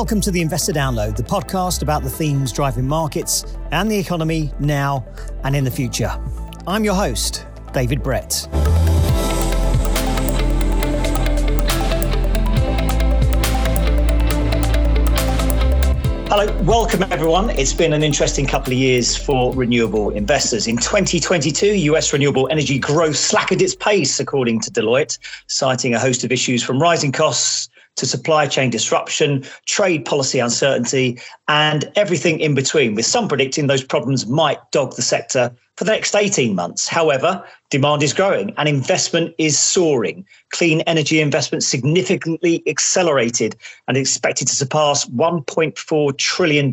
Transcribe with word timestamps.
Welcome 0.00 0.22
to 0.22 0.30
the 0.30 0.40
Investor 0.40 0.72
Download, 0.72 1.14
the 1.14 1.22
podcast 1.22 1.82
about 1.82 2.02
the 2.02 2.08
themes 2.08 2.52
driving 2.52 2.88
markets 2.88 3.44
and 3.70 3.90
the 3.90 3.98
economy 3.98 4.50
now 4.58 5.04
and 5.44 5.54
in 5.54 5.62
the 5.62 5.70
future. 5.70 6.10
I'm 6.66 6.84
your 6.84 6.94
host, 6.94 7.44
David 7.74 8.02
Brett. 8.02 8.48
Hello, 16.30 16.62
welcome 16.62 17.02
everyone. 17.10 17.50
It's 17.50 17.74
been 17.74 17.92
an 17.92 18.02
interesting 18.02 18.46
couple 18.46 18.72
of 18.72 18.78
years 18.78 19.14
for 19.14 19.52
renewable 19.52 20.08
investors. 20.10 20.66
In 20.66 20.78
2022, 20.78 21.74
US 21.74 22.10
renewable 22.14 22.48
energy 22.50 22.78
growth 22.78 23.16
slackened 23.16 23.60
its 23.60 23.74
pace, 23.74 24.18
according 24.18 24.60
to 24.60 24.70
Deloitte, 24.70 25.18
citing 25.48 25.92
a 25.92 25.98
host 25.98 26.24
of 26.24 26.32
issues 26.32 26.64
from 26.64 26.80
rising 26.80 27.12
costs 27.12 27.68
to 27.96 28.06
supply 28.06 28.46
chain 28.46 28.70
disruption, 28.70 29.44
trade 29.66 30.04
policy 30.04 30.38
uncertainty, 30.38 31.18
and 31.48 31.90
everything 31.96 32.40
in 32.40 32.54
between, 32.54 32.94
with 32.94 33.06
some 33.06 33.28
predicting 33.28 33.66
those 33.66 33.84
problems 33.84 34.26
might 34.26 34.58
dog 34.70 34.96
the 34.96 35.02
sector 35.02 35.54
for 35.76 35.84
the 35.84 35.92
next 35.92 36.14
18 36.14 36.54
months. 36.54 36.86
However, 36.88 37.42
demand 37.70 38.02
is 38.02 38.12
growing 38.12 38.52
and 38.58 38.68
investment 38.68 39.34
is 39.38 39.58
soaring. 39.58 40.26
Clean 40.50 40.82
energy 40.82 41.22
investment 41.22 41.64
significantly 41.64 42.62
accelerated 42.66 43.56
and 43.88 43.96
expected 43.96 44.46
to 44.48 44.54
surpass 44.54 45.06
$1.4 45.06 46.18
trillion 46.18 46.66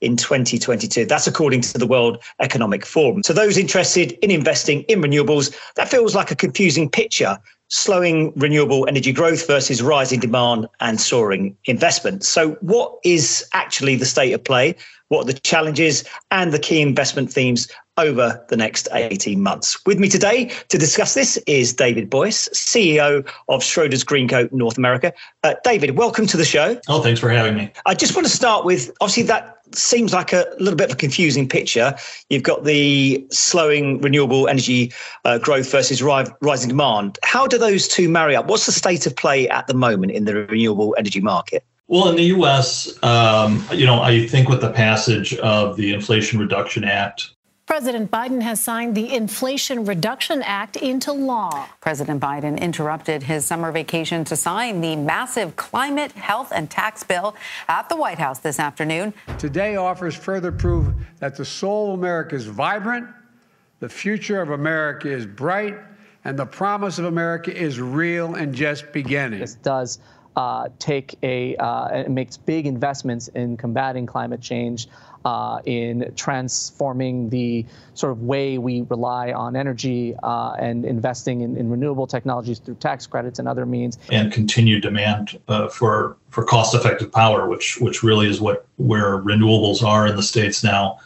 in 0.00 0.16
2022. 0.16 1.04
That's 1.06 1.26
according 1.26 1.62
to 1.62 1.78
the 1.78 1.86
World 1.86 2.22
Economic 2.40 2.86
Forum. 2.86 3.24
So, 3.24 3.32
those 3.32 3.58
interested 3.58 4.12
in 4.22 4.30
investing 4.30 4.82
in 4.82 5.00
renewables, 5.02 5.52
that 5.74 5.88
feels 5.88 6.14
like 6.14 6.30
a 6.30 6.36
confusing 6.36 6.88
picture 6.88 7.38
slowing 7.68 8.32
renewable 8.36 8.86
energy 8.88 9.12
growth 9.12 9.46
versus 9.46 9.82
rising 9.82 10.20
demand 10.20 10.68
and 10.80 11.00
soaring 11.00 11.56
investment. 11.66 12.24
So, 12.24 12.52
what 12.60 12.98
is 13.04 13.46
actually 13.52 13.96
the 13.96 14.06
state 14.06 14.32
of 14.32 14.42
play? 14.42 14.74
What 15.08 15.22
are 15.22 15.32
the 15.32 15.40
challenges 15.40 16.04
and 16.30 16.52
the 16.52 16.58
key 16.58 16.82
investment 16.82 17.32
themes 17.32 17.68
over 17.96 18.44
the 18.48 18.56
next 18.56 18.88
18 18.92 19.42
months? 19.42 19.84
With 19.86 19.98
me 19.98 20.08
today 20.08 20.52
to 20.68 20.76
discuss 20.76 21.14
this 21.14 21.38
is 21.46 21.72
David 21.72 22.10
Boyce, 22.10 22.48
CEO 22.50 23.26
of 23.48 23.62
Schroders 23.62 24.04
Greencoat 24.04 24.52
North 24.52 24.76
America. 24.76 25.12
Uh, 25.44 25.54
David, 25.64 25.96
welcome 25.96 26.26
to 26.26 26.36
the 26.36 26.44
show. 26.44 26.78
Oh, 26.88 27.00
thanks 27.00 27.20
for 27.20 27.30
having 27.30 27.56
me. 27.56 27.72
I 27.86 27.94
just 27.94 28.14
want 28.14 28.26
to 28.26 28.32
start 28.32 28.66
with 28.66 28.90
obviously 29.00 29.22
that 29.24 29.57
seems 29.74 30.12
like 30.12 30.32
a 30.32 30.46
little 30.58 30.76
bit 30.76 30.90
of 30.90 30.94
a 30.94 30.96
confusing 30.96 31.48
picture. 31.48 31.94
You've 32.30 32.42
got 32.42 32.64
the 32.64 33.26
slowing 33.30 34.00
renewable 34.00 34.48
energy 34.48 34.92
uh, 35.24 35.38
growth 35.38 35.70
versus 35.70 36.02
ri- 36.02 36.26
rising 36.40 36.68
demand. 36.68 37.18
How 37.22 37.46
do 37.46 37.58
those 37.58 37.88
two 37.88 38.08
marry 38.08 38.36
up? 38.36 38.46
What's 38.46 38.66
the 38.66 38.72
state 38.72 39.06
of 39.06 39.16
play 39.16 39.48
at 39.48 39.66
the 39.66 39.74
moment 39.74 40.12
in 40.12 40.24
the 40.24 40.34
renewable 40.34 40.94
energy 40.98 41.20
market? 41.20 41.64
Well, 41.86 42.10
in 42.10 42.16
the 42.16 42.24
U.S., 42.24 43.02
um, 43.02 43.64
you 43.72 43.86
know, 43.86 44.02
I 44.02 44.26
think 44.26 44.50
with 44.50 44.60
the 44.60 44.70
passage 44.70 45.34
of 45.36 45.76
the 45.76 45.94
Inflation 45.94 46.38
Reduction 46.38 46.84
Act 46.84 47.30
President 47.68 48.10
Biden 48.10 48.40
has 48.40 48.62
signed 48.62 48.94
the 48.94 49.14
Inflation 49.14 49.84
Reduction 49.84 50.40
Act 50.40 50.76
into 50.76 51.12
law. 51.12 51.68
President 51.82 52.18
Biden 52.18 52.58
interrupted 52.58 53.22
his 53.22 53.44
summer 53.44 53.70
vacation 53.70 54.24
to 54.24 54.36
sign 54.36 54.80
the 54.80 54.96
massive 54.96 55.54
climate, 55.56 56.12
health, 56.12 56.50
and 56.50 56.70
tax 56.70 57.04
bill 57.04 57.36
at 57.68 57.90
the 57.90 57.94
White 57.94 58.18
House 58.18 58.38
this 58.38 58.58
afternoon. 58.58 59.12
Today 59.36 59.76
offers 59.76 60.16
further 60.16 60.50
proof 60.50 60.94
that 61.18 61.36
the 61.36 61.44
soul 61.44 61.92
of 61.92 61.98
America 61.98 62.36
is 62.36 62.46
vibrant, 62.46 63.06
the 63.80 63.88
future 63.88 64.40
of 64.40 64.48
America 64.48 65.12
is 65.12 65.26
bright, 65.26 65.76
and 66.24 66.38
the 66.38 66.46
promise 66.46 66.98
of 66.98 67.04
America 67.04 67.54
is 67.54 67.78
real 67.78 68.36
and 68.36 68.54
just 68.54 68.90
beginning. 68.92 69.40
This 69.40 69.56
does 69.56 69.98
uh, 70.38 70.68
take 70.78 71.18
a 71.24 71.56
uh, 71.56 72.08
makes 72.08 72.36
big 72.36 72.64
investments 72.64 73.26
in 73.26 73.56
combating 73.56 74.06
climate 74.06 74.40
change 74.40 74.86
uh, 75.24 75.58
in 75.64 76.12
transforming 76.14 77.28
the 77.28 77.66
sort 77.94 78.12
of 78.12 78.22
way 78.22 78.56
we 78.56 78.82
rely 78.82 79.32
on 79.32 79.56
energy 79.56 80.14
uh, 80.22 80.52
and 80.52 80.84
investing 80.84 81.40
in, 81.40 81.56
in, 81.56 81.68
renewable 81.68 82.06
technologies 82.06 82.60
through 82.60 82.76
tax 82.76 83.04
credits 83.04 83.40
and 83.40 83.48
other 83.48 83.66
means. 83.66 83.98
And 84.12 84.32
continued 84.32 84.82
demand 84.82 85.40
uh, 85.48 85.66
for 85.68 86.16
for 86.30 86.44
cost-effective 86.44 87.10
power, 87.10 87.48
which 87.48 87.80
which 87.80 88.04
really 88.04 88.28
is 88.28 88.40
what 88.40 88.64
where 88.76 89.18
renewables 89.18 89.82
are 89.82 90.06
in 90.06 90.14
the 90.14 90.22
states 90.22 90.62
now. 90.62 91.00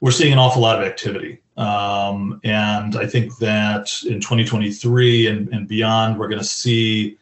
We're 0.00 0.12
seeing 0.12 0.32
an 0.32 0.38
awful 0.38 0.62
lot 0.62 0.80
of 0.80 0.86
activity. 0.86 1.40
Um, 1.56 2.40
and 2.44 2.94
I 2.94 3.06
think 3.08 3.38
that 3.38 3.92
in 4.04 4.20
2023 4.20 5.26
and, 5.26 5.48
and 5.48 5.66
beyond, 5.66 6.16
we're 6.16 6.28
going 6.28 6.38
to 6.38 6.46
see 6.46 7.18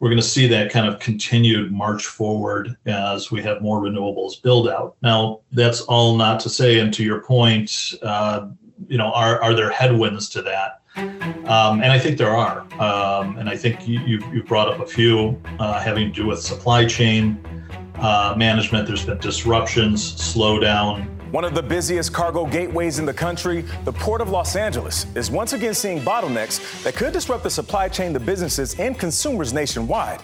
we're 0.00 0.08
going 0.08 0.20
to 0.20 0.26
see 0.26 0.46
that 0.48 0.70
kind 0.70 0.86
of 0.86 0.98
continued 1.00 1.72
march 1.72 2.06
forward 2.06 2.76
as 2.86 3.30
we 3.30 3.42
have 3.42 3.62
more 3.62 3.80
renewables 3.80 4.42
build 4.42 4.68
out. 4.68 4.96
Now, 5.02 5.40
that's 5.52 5.80
all 5.82 6.16
not 6.16 6.40
to 6.40 6.50
say, 6.50 6.80
and 6.80 6.92
to 6.94 7.04
your 7.04 7.20
point, 7.22 7.94
uh, 8.02 8.48
you 8.88 8.98
know, 8.98 9.12
are, 9.12 9.40
are 9.42 9.54
there 9.54 9.70
headwinds 9.70 10.28
to 10.30 10.42
that? 10.42 10.80
Um, 10.96 11.82
and 11.82 11.86
I 11.86 11.98
think 11.98 12.18
there 12.18 12.34
are. 12.34 12.60
Um, 12.80 13.36
and 13.36 13.48
I 13.48 13.56
think 13.56 13.86
you, 13.86 14.00
you, 14.00 14.42
brought 14.44 14.68
up 14.68 14.80
a 14.80 14.86
few 14.86 15.40
uh, 15.58 15.80
having 15.80 16.12
to 16.12 16.22
do 16.22 16.26
with 16.26 16.40
supply 16.40 16.84
chain 16.86 17.44
uh, 17.96 18.34
management. 18.36 18.86
There's 18.86 19.04
been 19.04 19.18
disruptions, 19.18 20.14
slowdown, 20.14 21.13
one 21.34 21.44
of 21.44 21.52
the 21.52 21.62
busiest 21.62 22.12
cargo 22.12 22.46
gateways 22.46 23.00
in 23.00 23.04
the 23.04 23.12
country, 23.12 23.62
the 23.84 23.92
Port 23.92 24.20
of 24.20 24.30
Los 24.30 24.54
Angeles 24.54 25.04
is 25.16 25.32
once 25.32 25.52
again 25.52 25.74
seeing 25.74 26.00
bottlenecks 26.00 26.80
that 26.84 26.94
could 26.94 27.12
disrupt 27.12 27.42
the 27.42 27.50
supply 27.50 27.88
chain 27.88 28.14
to 28.14 28.20
businesses 28.20 28.78
and 28.78 28.96
consumers 28.96 29.52
nationwide. 29.52 30.20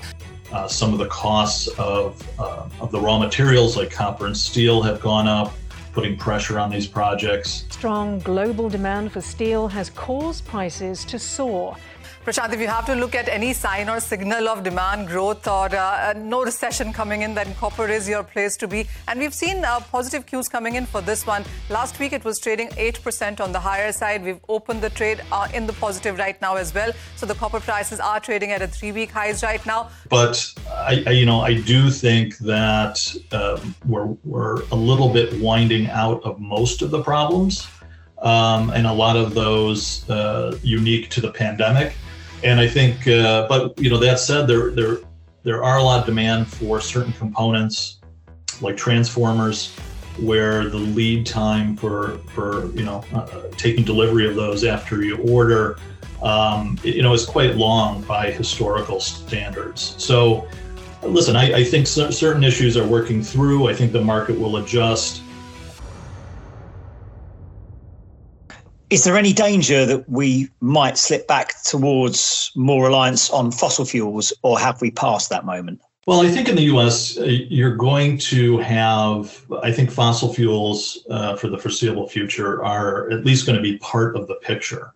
Uh, 0.53 0.69
some 0.69 0.93
of 0.93 1.01
the 1.01 1.09
costs 1.09 1.67
of, 1.79 2.25
uh, 2.39 2.69
of 2.79 2.93
the 2.93 3.01
raw 3.01 3.19
materials 3.19 3.77
like 3.77 3.91
copper 3.91 4.27
and 4.27 4.37
steel 4.37 4.81
have 4.83 5.01
gone 5.01 5.27
up, 5.27 5.53
putting 5.93 6.17
pressure 6.17 6.61
on 6.61 6.71
these 6.71 6.87
projects. 6.87 7.65
Strong 7.71 8.21
global 8.21 8.69
demand 8.69 9.11
for 9.11 9.21
steel 9.21 9.67
has 9.67 9.91
caused 9.91 10.45
prices 10.47 11.05
to 11.07 11.19
soar. 11.19 11.77
Prashant, 12.23 12.53
if 12.53 12.61
you 12.61 12.67
have 12.69 12.85
to 12.85 12.95
look 12.95 13.15
at 13.15 13.31
any 13.31 13.55
sign 13.55 13.89
or 13.89 13.99
signal 13.99 14.47
of 14.47 14.63
demand 14.63 15.09
growth 15.09 15.49
or 15.49 15.75
uh, 15.75 16.13
no 16.15 16.45
recession 16.45 16.93
coming 16.93 17.23
in, 17.23 17.35
then 17.35 17.55
copper 17.55 17.89
is 17.89 18.07
your 18.07 18.23
place 18.23 18.59
to 18.59 18.69
be. 18.69 18.87
And 19.09 19.19
we've 19.19 19.33
seen 19.33 19.65
uh, 19.65 19.81
positive 19.81 20.27
cues 20.27 20.47
coming 20.47 20.75
in 20.75 20.85
for 20.85 21.01
this 21.01 21.27
one. 21.27 21.45
Last 21.71 21.99
week 21.99 22.13
it 22.13 22.23
was 22.23 22.39
trading 22.39 22.69
8% 22.69 23.41
on 23.41 23.53
the 23.53 23.59
higher 23.59 23.91
side. 23.91 24.23
We've 24.23 24.39
opened 24.51 24.83
the 24.83 24.91
trade 24.91 25.23
uh, 25.33 25.49
in 25.55 25.67
the 25.67 25.73
positive 25.73 26.19
right 26.19 26.39
now 26.43 26.57
as 26.57 26.75
well. 26.75 26.93
So 27.17 27.25
the 27.25 27.35
copper 27.35 27.59
prices 27.59 28.01
are 28.01 28.21
trading 28.21 28.53
at 28.53 28.61
a 28.61 28.69
three-week 28.69 29.13
highs 29.13 29.43
right 29.43 29.65
now. 29.65 29.89
But 30.11 30.53
I, 30.69 31.03
I, 31.07 31.11
you 31.13 31.25
know, 31.25 31.41
I 31.41 31.55
do 31.55 31.89
think 31.89 32.37
that 32.41 33.17
um, 33.33 33.75
we're 33.89 34.15
we're 34.25 34.61
a 34.73 34.77
little 34.77 35.09
bit 35.09 35.41
winding 35.41 35.87
out 35.87 36.23
of 36.25 36.39
most 36.39 36.83
of 36.83 36.91
the 36.91 37.03
problems. 37.03 37.67
Um, 38.19 38.69
and 38.69 38.87
a 38.87 38.93
lot 38.93 39.17
of 39.17 39.33
those 39.33 40.09
uh, 40.11 40.59
unique 40.63 41.09
to 41.09 41.23
the 41.23 41.31
pandemic. 41.31 41.95
And 42.43 42.59
I 42.59 42.69
think, 42.69 43.07
uh, 43.07 43.47
but 43.49 43.79
you 43.79 43.91
know, 43.91 43.99
that 43.99 44.19
said, 44.19 44.47
there 44.47 44.71
there 44.71 44.99
there 45.43 45.63
are 45.65 45.79
a 45.79 45.83
lot 45.83 46.01
of 46.01 46.07
demand 46.07 46.47
for 46.47 46.81
certain 46.81 47.13
components 47.13 47.99
like 48.61 48.77
transformers, 48.77 49.75
where 50.19 50.69
the 50.69 50.77
lead 50.77 51.27
time 51.27 51.77
for 51.77 52.19
for 52.35 52.71
you 52.73 52.85
know 52.85 53.05
uh, 53.13 53.43
taking 53.57 53.85
delivery 53.85 54.27
of 54.29 54.37
those 54.37 54.65
after 54.65 55.03
you 55.03 55.17
order, 55.19 55.79
um, 56.23 56.79
you 56.83 57.03
know, 57.03 57.13
is 57.13 57.25
quite 57.25 57.57
long 57.57 58.03
by 58.03 58.31
historical 58.31 59.01
standards. 59.01 59.95
So, 59.99 60.49
listen, 61.03 61.37
I, 61.37 61.55
I 61.55 61.65
think 61.65 61.87
certain 61.87 62.45
issues 62.45 62.77
are 62.77 62.87
working 62.87 63.23
through. 63.23 63.69
I 63.69 63.75
think 63.75 63.93
the 63.93 64.03
market 64.03 64.39
will 64.39 64.59
adjust. 64.59 65.23
Is 68.91 69.05
there 69.05 69.17
any 69.17 69.33
danger 69.33 69.87
that 69.87 70.09
we 70.11 70.49
might 70.61 70.99
slip 70.99 71.29
back 71.29 71.63
towards 71.63 72.51
more 72.57 72.85
reliance 72.85 73.31
on 73.31 73.53
fossil 73.53 73.85
fuels, 73.85 74.33
or 74.43 74.59
have 74.59 74.81
we 74.81 74.91
passed 74.91 75.31
that 75.31 75.45
moment? 75.45 75.81
Well, 76.07 76.23
I 76.23 76.29
think 76.29 76.49
in 76.49 76.57
the 76.57 76.65
US, 76.75 77.17
uh, 77.19 77.25
you're 77.25 77.77
going 77.77 78.19
to 78.19 78.59
have, 78.59 79.45
I 79.63 79.71
think 79.71 79.93
fossil 79.93 80.35
fuels 80.35 81.07
uh, 81.09 81.37
for 81.37 81.47
the 81.47 81.57
foreseeable 81.57 82.09
future 82.09 82.65
are 82.65 83.09
at 83.11 83.25
least 83.25 83.47
going 83.47 83.57
to 83.57 83.63
be 83.63 83.79
part 83.79 84.17
of 84.17 84.27
the 84.27 84.35
picture. 84.37 84.93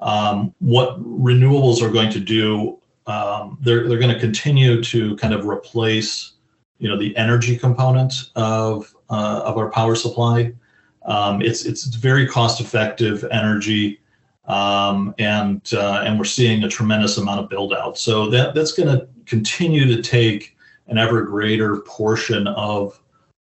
Um, 0.00 0.54
what 0.60 0.98
renewables 1.02 1.82
are 1.82 1.90
going 1.90 2.10
to 2.12 2.20
do, 2.20 2.78
um, 3.06 3.58
they're, 3.60 3.86
they're 3.86 3.98
going 3.98 4.14
to 4.14 4.20
continue 4.20 4.82
to 4.84 5.14
kind 5.16 5.34
of 5.34 5.46
replace 5.46 6.32
you 6.78 6.88
know, 6.88 6.96
the 6.96 7.14
energy 7.16 7.56
component 7.56 8.30
of, 8.34 8.94
uh, 9.10 9.42
of 9.44 9.58
our 9.58 9.70
power 9.70 9.94
supply. 9.94 10.54
Um, 11.06 11.40
it's 11.40 11.64
it's 11.64 11.84
very 11.84 12.26
cost 12.26 12.60
effective 12.60 13.24
energy, 13.30 14.00
um, 14.46 15.14
and 15.18 15.62
uh, 15.72 16.02
and 16.04 16.18
we're 16.18 16.24
seeing 16.24 16.64
a 16.64 16.68
tremendous 16.68 17.16
amount 17.16 17.40
of 17.40 17.48
build 17.48 17.72
out. 17.72 17.96
So 17.96 18.28
that 18.30 18.54
that's 18.54 18.72
going 18.72 18.88
to 18.88 19.06
continue 19.24 19.86
to 19.86 20.02
take 20.02 20.56
an 20.88 20.98
ever 20.98 21.22
greater 21.22 21.78
portion 21.78 22.48
of 22.48 23.00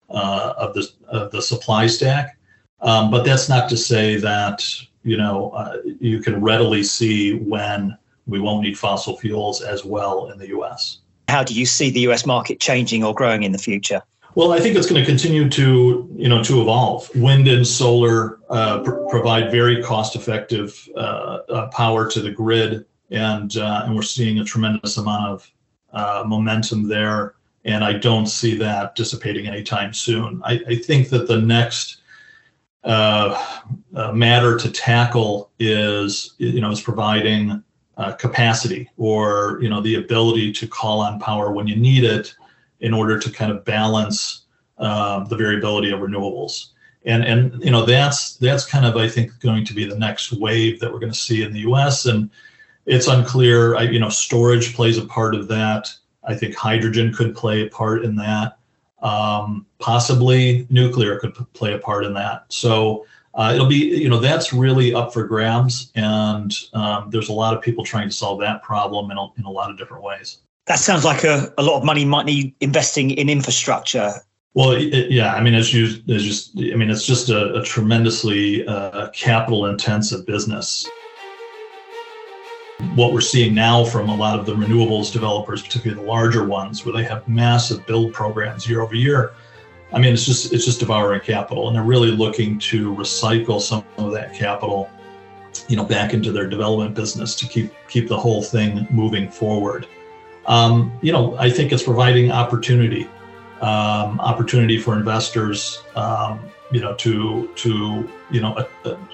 uh, 0.10 0.54
of 0.58 0.74
the 0.76 0.90
of 1.08 1.32
the 1.32 1.42
supply 1.42 1.88
stack. 1.88 2.38
Um, 2.82 3.10
but 3.10 3.24
that's 3.24 3.50
not 3.50 3.68
to 3.70 3.78
say 3.78 4.18
that 4.18 4.64
you 5.04 5.18
know 5.18 5.50
uh, 5.52 5.78
you 6.00 6.20
can 6.22 6.42
readily 6.42 6.84
see 6.84 7.34
when 7.34 7.98
we 8.28 8.40
won't 8.40 8.64
need 8.64 8.78
fossil 8.78 9.18
fuels 9.18 9.62
as 9.62 9.84
well 9.84 10.30
in 10.32 10.38
the 10.38 10.50
U.S. 10.50 11.00
how 11.30 11.44
do 11.44 11.56
you 11.56 11.66
see 11.66 11.90
the 11.90 12.02
US 12.02 12.26
market 12.28 12.60
changing 12.60 13.04
or 13.04 13.14
growing 13.14 13.42
in 13.44 13.52
the 13.52 13.58
future? 13.58 14.02
Well, 14.36 14.52
I 14.52 14.60
think 14.60 14.76
it's 14.76 14.90
going 14.90 15.02
to 15.02 15.06
continue 15.08 15.48
to, 15.50 16.14
you 16.14 16.28
know, 16.28 16.44
to 16.44 16.62
evolve. 16.62 17.10
Wind 17.16 17.48
and 17.48 17.66
solar 17.66 18.40
uh, 18.50 18.84
pr- 18.84 19.06
provide 19.10 19.50
very 19.50 19.82
cost-effective 19.82 20.90
uh, 20.98 21.00
uh, 21.00 21.68
power 21.68 22.10
to 22.12 22.22
the 22.22 22.32
grid, 22.32 22.86
and 23.12 23.56
uh, 23.56 23.84
and 23.86 23.96
we're 23.96 24.02
seeing 24.02 24.40
a 24.40 24.44
tremendous 24.44 24.98
amount 24.98 25.32
of 25.32 25.52
uh, 25.94 26.24
momentum 26.28 26.90
there. 26.90 27.36
And 27.64 27.82
I 27.82 27.94
don't 27.94 28.26
see 28.26 28.58
that 28.58 28.96
dissipating 28.96 29.48
anytime 29.48 29.94
soon. 29.94 30.42
I, 30.44 30.60
I 30.68 30.76
think 30.76 31.10
that 31.10 31.28
the 31.30 31.40
next 31.40 32.02
uh, 32.84 33.62
matter 34.14 34.58
to 34.58 34.70
tackle 34.70 35.50
is, 35.60 36.36
you 36.40 36.60
know, 36.60 36.72
is 36.72 36.82
providing 36.82 37.64
capacity 38.20 38.90
or 38.98 39.60
you 39.62 39.70
know 39.70 39.80
the 39.80 39.96
ability 39.96 40.52
to 40.52 40.68
call 40.68 41.00
on 41.00 41.22
power 41.22 41.54
when 41.54 41.68
you 41.68 41.78
need 41.78 42.04
it 42.04 42.36
in 42.80 42.94
order 42.94 43.20
to 43.20 43.32
kind 43.32 43.52
of 43.52 43.66
balance 43.66 44.46
um, 44.78 45.26
the 45.26 45.36
variability 45.36 45.92
of 45.92 46.00
renewables. 46.00 46.68
And, 47.06 47.24
and 47.24 47.64
you 47.64 47.70
know 47.70 47.86
that's 47.86 48.36
that's 48.38 48.66
kind 48.66 48.86
of 48.86 48.98
I 48.98 49.08
think 49.08 49.40
going 49.40 49.64
to 49.66 49.74
be 49.74 49.86
the 49.86 49.98
next 49.98 50.34
wave 50.34 50.80
that 50.80 50.92
we're 50.92 51.00
going 51.00 51.12
to 51.12 51.18
see 51.18 51.44
in 51.44 51.54
the 51.54 51.60
U.S. 51.60 52.08
and 52.08 52.32
it's 52.88 53.08
unclear. 53.08 53.76
I, 53.76 53.84
you 53.84 54.00
know, 54.00 54.10
storage 54.10 54.76
plays 54.76 54.98
a 54.98 55.06
part 55.06 55.36
of 55.36 55.48
that. 55.48 55.92
I 56.24 56.36
think 56.36 56.56
hydrogen 56.56 57.14
could 57.14 57.36
play 57.36 57.62
a 57.62 57.70
part 57.70 58.04
in 58.04 58.16
that. 58.16 58.58
Um, 59.02 59.68
possibly 59.78 60.66
nuclear 60.72 61.20
could 61.20 61.36
p- 61.36 61.46
play 61.54 61.74
a 61.74 61.80
part 61.80 62.06
in 62.06 62.14
that. 62.16 62.46
So 62.50 63.06
uh, 63.36 63.52
it'll 63.54 63.68
be, 63.68 63.76
you 63.76 64.10
know, 64.10 64.20
that's 64.20 64.52
really 64.52 64.94
up 64.94 65.14
for 65.14 65.26
grabs, 65.26 65.92
and 65.94 66.56
um, 66.74 67.10
there's 67.12 67.30
a 67.30 67.34
lot 67.34 67.56
of 67.56 67.62
people 67.62 67.84
trying 67.84 68.10
to 68.10 68.16
solve 68.16 68.40
that 68.40 68.64
problem 68.64 69.12
in 69.12 69.18
a, 69.18 69.28
in 69.38 69.44
a 69.46 69.52
lot 69.52 69.70
of 69.70 69.78
different 69.78 70.04
ways 70.04 70.38
that 70.68 70.80
sounds 70.80 71.06
like 71.06 71.24
a, 71.24 71.54
a 71.58 71.64
lot 71.64 71.78
of 71.78 71.84
money 71.84 72.06
might 72.06 72.26
need 72.26 72.56
investing 72.60 73.12
in 73.12 73.30
infrastructure. 73.30 74.14
Well, 74.56 74.72
it, 74.72 75.12
yeah, 75.12 75.34
I 75.34 75.42
mean, 75.42 75.54
as 75.54 75.74
you, 75.74 76.02
as 76.14 76.24
just, 76.24 76.58
I 76.58 76.76
mean, 76.76 76.90
it's 76.90 77.06
just 77.06 77.30
a, 77.30 77.56
a 77.56 77.64
tremendously 77.64 78.66
uh, 78.68 79.10
capital 79.10 79.66
intensive 79.66 80.26
business. 80.26 80.88
What 82.96 83.14
we're 83.14 83.22
seeing 83.22 83.54
now 83.54 83.86
from 83.86 84.10
a 84.10 84.16
lot 84.16 84.40
of 84.40 84.46
the 84.46 84.54
renewables 84.54 85.12
developers, 85.12 85.62
particularly 85.62 86.02
the 86.02 86.10
larger 86.10 86.46
ones, 86.46 86.86
where 86.86 86.94
they 86.94 87.04
have 87.04 87.28
massive 87.28 87.86
build 87.86 88.14
programs 88.14 88.68
year 88.68 88.82
over 88.82 88.96
year. 88.96 89.34
I 89.94 90.00
mean, 90.00 90.14
it's 90.14 90.26
just 90.26 90.52
it's 90.52 90.66
just 90.66 90.80
devouring 90.80 91.22
capital, 91.22 91.68
and 91.68 91.76
they're 91.76 91.84
really 91.84 92.12
looking 92.12 92.60
to 92.60 92.94
recycle 92.96 93.62
some 93.62 93.86
of 93.98 94.12
that 94.14 94.34
capital, 94.34 94.90
you 95.70 95.78
know, 95.78 95.86
back 95.86 96.14
into 96.14 96.32
their 96.32 96.48
development 96.48 96.96
business 96.96 97.36
to 97.36 97.48
keep 97.48 97.72
keep 97.88 98.08
the 98.08 98.18
whole 98.18 98.42
thing 98.42 98.88
moving 98.90 99.30
forward 99.30 99.88
um, 100.48 100.92
you 101.02 101.12
know, 101.12 101.36
I 101.38 101.50
think 101.50 101.72
it's 101.72 101.84
providing 101.84 102.32
opportunity, 102.32 103.10
um, 103.62 104.20
opportunity 104.20 104.78
for 104.78 104.96
investors, 104.96 105.82
um, 105.96 106.40
you 106.72 106.82
know, 106.82 106.94
to 106.96 107.50
to 107.56 108.10
you 108.32 108.42
know, 108.42 108.68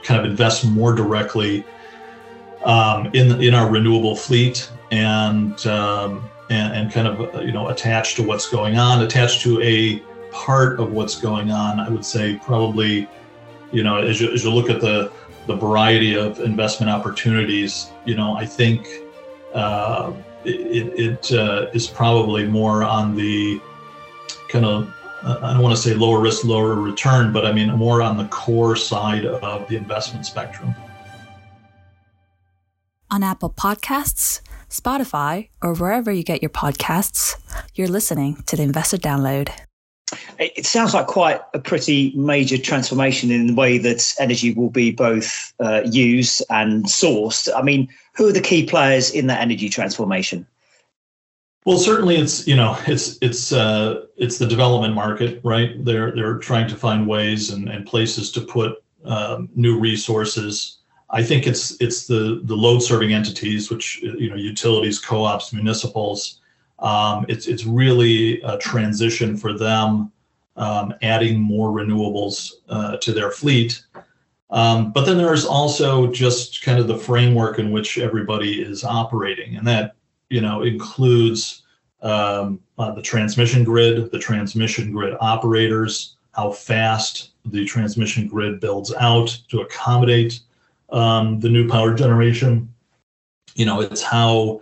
kind 0.03 0.19
of 0.19 0.25
invest 0.25 0.65
more 0.65 0.93
directly 0.93 1.63
um, 2.65 3.07
in 3.13 3.41
in 3.41 3.53
our 3.53 3.69
renewable 3.69 4.15
fleet 4.15 4.69
and, 4.91 5.65
um, 5.67 6.29
and 6.49 6.73
and 6.73 6.91
kind 6.91 7.07
of 7.07 7.35
uh, 7.35 7.39
you 7.41 7.51
know 7.51 7.69
attached 7.69 8.17
to 8.17 8.23
what's 8.23 8.49
going 8.49 8.77
on, 8.77 9.03
attached 9.03 9.41
to 9.41 9.61
a 9.61 9.99
part 10.31 10.79
of 10.79 10.91
what's 10.91 11.19
going 11.19 11.51
on. 11.51 11.79
I 11.79 11.89
would 11.89 12.05
say 12.05 12.39
probably, 12.43 13.07
you 13.71 13.83
know, 13.83 13.97
as 13.97 14.19
you 14.19 14.31
as 14.33 14.43
you 14.43 14.51
look 14.51 14.69
at 14.69 14.81
the 14.81 15.11
the 15.47 15.55
variety 15.55 16.15
of 16.15 16.39
investment 16.39 16.89
opportunities, 16.89 17.89
you 18.05 18.15
know, 18.15 18.35
I 18.35 18.45
think. 18.45 18.87
Uh, 19.53 20.13
it, 20.45 20.99
it 20.99 21.31
uh, 21.31 21.67
is 21.73 21.87
probably 21.87 22.45
more 22.45 22.83
on 22.83 23.15
the 23.15 23.61
kind 24.49 24.65
of 24.65 24.93
I 25.23 25.53
don't 25.53 25.61
want 25.61 25.75
to 25.75 25.81
say 25.81 25.93
lower 25.93 26.19
risk, 26.19 26.43
lower 26.45 26.73
return, 26.73 27.31
but 27.31 27.45
I 27.45 27.51
mean 27.51 27.69
more 27.71 28.01
on 28.01 28.17
the 28.17 28.25
core 28.25 28.75
side 28.75 29.25
of 29.25 29.67
the 29.69 29.75
investment 29.75 30.25
spectrum. 30.25 30.73
On 33.11 33.23
Apple 33.23 33.51
Podcasts, 33.51 34.41
Spotify, 34.69 35.49
or 35.61 35.75
wherever 35.75 36.11
you 36.11 36.23
get 36.23 36.41
your 36.41 36.49
podcasts, 36.49 37.35
you're 37.75 37.87
listening 37.87 38.41
to 38.47 38.55
the 38.55 38.63
Investor 38.63 38.97
Download. 38.97 39.49
It 40.39 40.65
sounds 40.65 40.93
like 40.93 41.07
quite 41.07 41.41
a 41.53 41.59
pretty 41.59 42.11
major 42.15 42.57
transformation 42.57 43.31
in 43.31 43.47
the 43.47 43.53
way 43.53 43.77
that 43.77 44.13
energy 44.19 44.53
will 44.53 44.69
be 44.69 44.91
both 44.91 45.53
uh, 45.59 45.81
used 45.85 46.43
and 46.49 46.85
sourced. 46.85 47.49
I 47.55 47.61
mean, 47.61 47.87
who 48.15 48.27
are 48.27 48.33
the 48.33 48.41
key 48.41 48.65
players 48.65 49.11
in 49.11 49.27
that 49.27 49.41
energy 49.41 49.69
transformation? 49.69 50.45
Well, 51.65 51.77
certainly 51.77 52.15
it's 52.15 52.47
you 52.47 52.55
know 52.55 52.75
it's 52.87 53.17
it's 53.21 53.53
uh, 53.53 54.05
it's 54.17 54.39
the 54.39 54.47
development 54.47 54.95
market, 54.95 55.39
right? 55.43 55.83
They're 55.85 56.11
they're 56.11 56.39
trying 56.39 56.67
to 56.69 56.75
find 56.75 57.07
ways 57.07 57.51
and, 57.51 57.69
and 57.69 57.85
places 57.85 58.31
to 58.31 58.41
put 58.41 58.83
um, 59.05 59.49
new 59.55 59.79
resources. 59.79 60.77
I 61.11 61.21
think 61.23 61.45
it's 61.45 61.79
it's 61.79 62.07
the 62.07 62.41
the 62.43 62.55
load 62.55 62.79
serving 62.79 63.13
entities, 63.13 63.69
which 63.69 64.01
you 64.01 64.29
know 64.29 64.35
utilities, 64.35 64.97
co-ops, 64.97 65.53
municipals. 65.53 66.40
Um, 66.81 67.25
it's 67.29 67.47
it's 67.47 67.65
really 67.65 68.41
a 68.41 68.57
transition 68.57 69.37
for 69.37 69.53
them, 69.53 70.11
um, 70.55 70.93
adding 71.01 71.39
more 71.39 71.69
renewables 71.69 72.51
uh, 72.69 72.97
to 72.97 73.13
their 73.13 73.31
fleet. 73.31 73.83
Um, 74.49 74.91
but 74.91 75.05
then 75.05 75.17
there's 75.17 75.45
also 75.45 76.11
just 76.11 76.61
kind 76.61 76.77
of 76.79 76.87
the 76.87 76.97
framework 76.97 77.59
in 77.59 77.71
which 77.71 77.97
everybody 77.97 78.61
is 78.61 78.83
operating, 78.83 79.55
and 79.55 79.67
that 79.67 79.95
you 80.29 80.41
know 80.41 80.63
includes 80.63 81.63
um, 82.01 82.59
uh, 82.77 82.91
the 82.91 83.01
transmission 83.01 83.63
grid, 83.63 84.11
the 84.11 84.19
transmission 84.19 84.91
grid 84.91 85.15
operators, 85.21 86.15
how 86.33 86.51
fast 86.51 87.29
the 87.45 87.65
transmission 87.65 88.27
grid 88.27 88.59
builds 88.59 88.93
out 88.95 89.37
to 89.49 89.61
accommodate 89.61 90.39
um, 90.89 91.39
the 91.39 91.49
new 91.49 91.67
power 91.69 91.93
generation. 91.93 92.73
You 93.55 93.65
know, 93.65 93.81
it's 93.81 94.01
how 94.01 94.61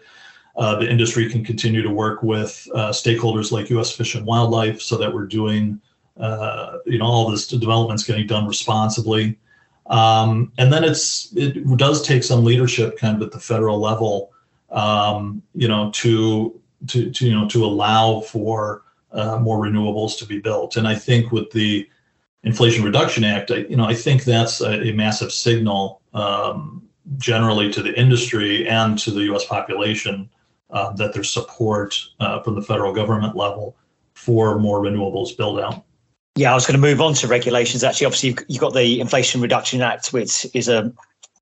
uh, 0.60 0.76
the 0.76 0.92
industry 0.92 1.30
can 1.30 1.44
continue 1.44 1.82
to 1.82 1.90
work 1.90 2.22
with 2.22 2.68
uh, 2.76 2.90
stakeholders 2.90 3.50
like 3.50 3.70
U.S. 3.70 3.96
Fish 3.96 4.16
and 4.16 4.26
Wildlife, 4.26 4.82
so 4.82 4.98
that 4.98 5.12
we're 5.12 5.26
doing, 5.26 5.80
uh, 6.20 6.80
you 6.86 6.98
know, 6.98 7.06
all 7.06 7.32
this 7.32 7.48
development's 7.48 8.04
getting 8.04 8.28
done 8.28 8.46
responsibly. 8.46 9.40
Um, 9.86 10.52
and 10.58 10.72
then 10.72 10.84
it's 10.84 11.34
it 11.34 11.66
does 11.78 12.06
take 12.06 12.26
some 12.26 12.44
leadership 12.44 12.98
kind 12.98 13.16
of 13.16 13.22
at 13.22 13.32
the 13.32 13.40
federal 13.40 13.80
level, 13.80 14.34
um, 14.70 15.42
you 15.56 15.70
know, 15.70 15.92
to, 15.92 16.60
to 16.88 17.10
to 17.10 17.26
you 17.26 17.34
know 17.34 17.48
to 17.48 17.64
allow 17.64 18.20
for 18.20 18.84
uh, 19.14 19.40
more 19.40 19.66
renewables 19.66 20.18
to 20.18 20.26
be 20.26 20.40
built. 20.40 20.76
And 20.76 20.86
I 20.86 20.96
think 20.96 21.32
with 21.32 21.50
the 21.52 21.88
Inflation 22.44 22.84
Reduction 22.84 23.24
Act, 23.24 23.50
I, 23.52 23.60
you 23.70 23.78
know, 23.78 23.86
I 23.86 23.94
think 23.94 24.26
that's 24.26 24.60
a, 24.60 24.90
a 24.90 24.92
massive 24.92 25.32
signal 25.32 26.02
um, 26.14 26.86
generally 27.18 27.72
to 27.72 27.82
the 27.82 27.98
industry 27.98 28.68
and 28.68 29.00
to 29.00 29.12
the 29.12 29.24
U.S. 29.24 29.46
population 29.46 30.30
uh, 30.72 30.92
that 30.94 31.14
there's 31.14 31.32
support 31.32 32.00
uh, 32.20 32.42
from 32.42 32.56
the 32.56 32.62
federal 32.62 32.94
government 32.94 33.36
level 33.36 33.76
for 34.14 34.60
more 34.60 34.82
renewables 34.82 35.36
build 35.36 35.60
out. 35.60 35.84
Yeah, 36.36 36.52
I 36.52 36.56
was 36.56 36.66
going 36.66 36.80
to 36.80 36.82
move 36.82 37.02
on 37.02 37.14
to 37.16 37.28
regulations. 37.28 37.84
Actually, 37.84 38.06
obviously, 38.06 38.30
you've, 38.30 38.46
you've 38.48 38.62
got 38.62 38.74
the 38.74 39.00
Inflation 39.00 39.42
Reduction 39.42 39.82
Act, 39.82 40.14
which 40.14 40.46
is 40.54 40.70
a 40.70 40.94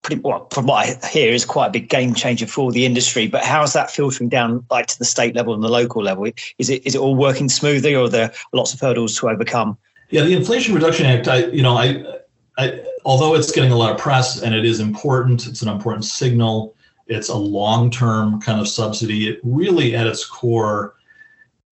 pretty 0.01 0.21
well, 0.21 0.47
from 0.51 0.67
what 0.67 0.87
I 0.87 1.07
hear, 1.07 1.31
is 1.31 1.45
quite 1.45 1.67
a 1.67 1.71
big 1.71 1.89
game 1.89 2.13
changer 2.13 2.47
for 2.47 2.71
the 2.71 2.85
industry. 2.85 3.27
But 3.27 3.43
how's 3.43 3.73
that 3.73 3.91
filtering 3.91 4.29
down, 4.29 4.65
like 4.71 4.87
to 4.87 4.97
the 4.97 5.05
state 5.05 5.35
level 5.35 5.53
and 5.53 5.61
the 5.61 5.69
local 5.69 6.01
level? 6.01 6.25
Is 6.57 6.69
it 6.69 6.85
is 6.85 6.95
it 6.95 6.99
all 6.99 7.15
working 7.15 7.49
smoothly, 7.49 7.93
or 7.93 8.05
are 8.05 8.09
there 8.09 8.33
lots 8.53 8.73
of 8.73 8.79
hurdles 8.79 9.17
to 9.19 9.29
overcome? 9.29 9.77
Yeah, 10.09 10.23
the 10.23 10.33
Inflation 10.33 10.73
Reduction 10.73 11.05
Act. 11.05 11.27
I, 11.27 11.47
you 11.47 11.61
know, 11.61 11.75
I, 11.75 12.21
I, 12.57 12.81
although 13.03 13.35
it's 13.35 13.51
getting 13.51 13.71
a 13.71 13.75
lot 13.75 13.91
of 13.91 13.97
press 13.97 14.41
and 14.41 14.55
it 14.55 14.65
is 14.65 14.79
important, 14.79 15.45
it's 15.45 15.61
an 15.61 15.67
important 15.67 16.05
signal. 16.05 16.75
It's 17.07 17.29
a 17.29 17.35
long-term 17.35 18.41
kind 18.41 18.59
of 18.59 18.67
subsidy. 18.67 19.29
It 19.29 19.39
really, 19.43 19.95
at 19.95 20.07
its 20.07 20.25
core, 20.25 20.95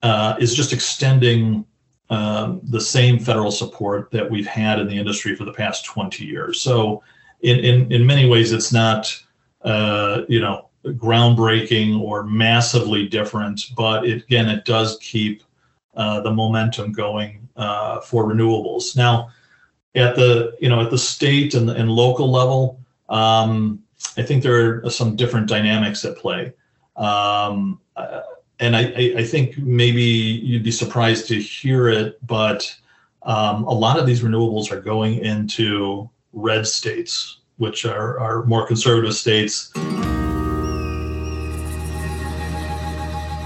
uh, 0.01 0.35
is 0.39 0.53
just 0.53 0.73
extending 0.73 1.65
um, 2.09 2.61
the 2.63 2.81
same 2.81 3.19
federal 3.19 3.51
support 3.51 4.11
that 4.11 4.29
we've 4.29 4.47
had 4.47 4.79
in 4.79 4.87
the 4.87 4.97
industry 4.97 5.35
for 5.35 5.45
the 5.45 5.53
past 5.53 5.85
20 5.85 6.23
years. 6.23 6.61
So, 6.61 7.03
in 7.41 7.59
in, 7.59 7.91
in 7.91 8.05
many 8.05 8.29
ways, 8.29 8.51
it's 8.51 8.71
not 8.71 9.21
uh, 9.63 10.21
you 10.27 10.39
know 10.39 10.69
groundbreaking 10.85 11.99
or 11.99 12.23
massively 12.23 13.07
different, 13.07 13.71
but 13.75 14.05
it, 14.05 14.23
again, 14.23 14.47
it 14.47 14.65
does 14.65 14.97
keep 14.99 15.43
uh, 15.95 16.21
the 16.21 16.31
momentum 16.31 16.91
going 16.91 17.47
uh, 17.55 18.01
for 18.01 18.25
renewables. 18.25 18.95
Now, 18.95 19.29
at 19.95 20.15
the 20.15 20.55
you 20.59 20.69
know 20.69 20.81
at 20.81 20.91
the 20.91 20.97
state 20.97 21.53
and, 21.53 21.69
and 21.69 21.89
local 21.89 22.31
level, 22.31 22.79
um, 23.09 23.81
I 24.17 24.23
think 24.23 24.43
there 24.43 24.85
are 24.85 24.89
some 24.89 25.15
different 25.15 25.47
dynamics 25.47 26.05
at 26.05 26.17
play. 26.17 26.53
Um, 26.95 27.79
and 28.59 28.75
I, 28.75 29.13
I, 29.17 29.23
think 29.23 29.57
maybe 29.57 30.01
you'd 30.01 30.63
be 30.63 30.71
surprised 30.71 31.27
to 31.27 31.41
hear 31.41 31.89
it, 31.89 32.25
but 32.25 32.73
um, 33.23 33.65
a 33.65 33.73
lot 33.73 33.99
of 33.99 34.05
these 34.05 34.21
renewables 34.21 34.71
are 34.71 34.79
going 34.79 35.15
into 35.15 36.09
red 36.31 36.65
states, 36.65 37.39
which 37.57 37.85
are, 37.85 38.17
are 38.19 38.45
more 38.45 38.65
conservative 38.65 39.13
states. 39.13 39.71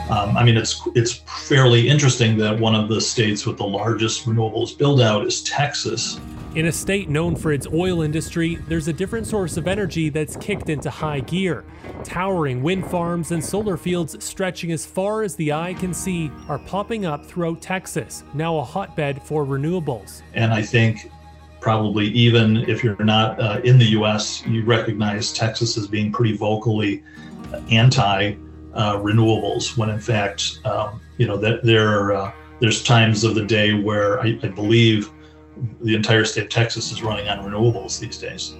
Um, 0.09 0.35
I 0.35 0.43
mean, 0.43 0.57
it's 0.57 0.81
it's 0.95 1.21
fairly 1.47 1.87
interesting 1.87 2.35
that 2.37 2.59
one 2.59 2.73
of 2.73 2.89
the 2.89 2.99
states 2.99 3.45
with 3.45 3.57
the 3.57 3.65
largest 3.65 4.25
renewables 4.25 4.75
build 4.75 5.01
out 5.01 5.25
is 5.25 5.43
Texas. 5.43 6.19
In 6.55 6.65
a 6.65 6.71
state 6.71 7.09
known 7.09 7.35
for 7.35 7.51
its 7.51 7.67
oil 7.67 8.01
industry, 8.01 8.55
there's 8.67 8.87
a 8.87 8.93
different 8.93 9.27
source 9.27 9.55
of 9.55 9.67
energy 9.67 10.09
that's 10.09 10.35
kicked 10.37 10.69
into 10.69 10.89
high 10.89 11.19
gear. 11.19 11.63
Towering 12.03 12.63
wind 12.63 12.89
farms 12.89 13.31
and 13.31 13.43
solar 13.43 13.77
fields 13.77 14.21
stretching 14.23 14.71
as 14.71 14.83
far 14.83 15.21
as 15.21 15.35
the 15.35 15.53
eye 15.53 15.75
can 15.75 15.93
see 15.93 16.31
are 16.47 16.57
popping 16.57 17.05
up 17.05 17.23
throughout 17.23 17.61
Texas, 17.61 18.23
now 18.33 18.57
a 18.57 18.63
hotbed 18.63 19.21
for 19.21 19.45
renewables. 19.45 20.23
And 20.33 20.51
I 20.51 20.63
think 20.63 21.11
probably 21.59 22.07
even 22.07 22.57
if 22.67 22.83
you're 22.83 23.03
not 23.03 23.39
uh, 23.39 23.61
in 23.63 23.77
the 23.77 23.91
US, 23.99 24.43
you 24.47 24.65
recognize 24.65 25.31
Texas 25.31 25.77
as 25.77 25.85
being 25.85 26.11
pretty 26.11 26.35
vocally 26.35 27.03
anti 27.69 28.33
uh, 28.73 28.97
renewables 28.97 29.77
when 29.77 29.91
in 29.91 29.99
fact, 29.99 30.61
um, 30.65 30.99
you 31.17 31.27
know, 31.27 31.37
that 31.37 31.63
there, 31.63 32.13
uh, 32.13 32.31
there's 32.59 32.83
times 32.83 33.23
of 33.23 33.35
the 33.35 33.45
day 33.45 33.75
where 33.75 34.19
I, 34.19 34.39
I 34.41 34.47
believe 34.47 35.11
the 35.81 35.95
entire 35.95 36.25
state 36.25 36.43
of 36.43 36.49
Texas 36.49 36.91
is 36.91 37.01
running 37.01 37.27
on 37.27 37.39
renewables 37.39 37.99
these 37.99 38.17
days. 38.17 38.53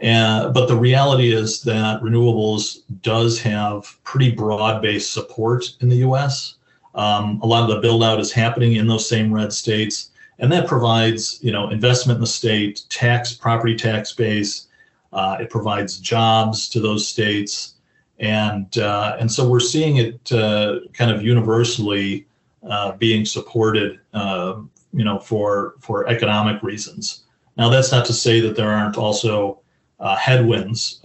And, 0.00 0.52
but 0.52 0.66
the 0.66 0.76
reality 0.76 1.32
is 1.32 1.62
that 1.62 2.00
renewables 2.02 2.80
does 3.02 3.40
have 3.40 3.98
pretty 4.04 4.30
broad-based 4.30 5.12
support 5.12 5.76
in 5.80 5.88
the 5.88 5.96
U.S. 5.96 6.56
Um, 6.94 7.40
a 7.42 7.46
lot 7.46 7.68
of 7.68 7.74
the 7.74 7.80
build 7.80 8.04
out 8.04 8.20
is 8.20 8.30
happening 8.30 8.74
in 8.74 8.86
those 8.86 9.08
same 9.08 9.32
red 9.32 9.52
states, 9.52 10.10
and 10.38 10.52
that 10.52 10.66
provides 10.66 11.38
you 11.42 11.50
know 11.50 11.70
investment 11.70 12.18
in 12.18 12.20
the 12.20 12.26
state, 12.26 12.82
tax 12.90 13.32
property 13.32 13.74
tax 13.74 14.12
base. 14.12 14.68
Uh, 15.12 15.38
it 15.40 15.48
provides 15.48 15.98
jobs 15.98 16.68
to 16.68 16.80
those 16.80 17.08
states 17.08 17.75
and 18.18 18.78
uh, 18.78 19.16
and 19.20 19.30
so 19.30 19.48
we're 19.48 19.60
seeing 19.60 19.96
it 19.96 20.32
uh, 20.32 20.80
kind 20.92 21.10
of 21.10 21.22
universally 21.22 22.26
uh, 22.68 22.92
being 22.92 23.24
supported, 23.24 24.00
uh, 24.14 24.60
you 24.92 25.04
know, 25.04 25.18
for 25.18 25.74
for 25.80 26.06
economic 26.08 26.62
reasons. 26.62 27.24
Now, 27.56 27.68
that's 27.68 27.92
not 27.92 28.04
to 28.06 28.12
say 28.12 28.40
that 28.40 28.56
there 28.56 28.70
aren't 28.70 28.96
also 28.96 29.60
uh, 30.00 30.16
headwinds. 30.16 31.00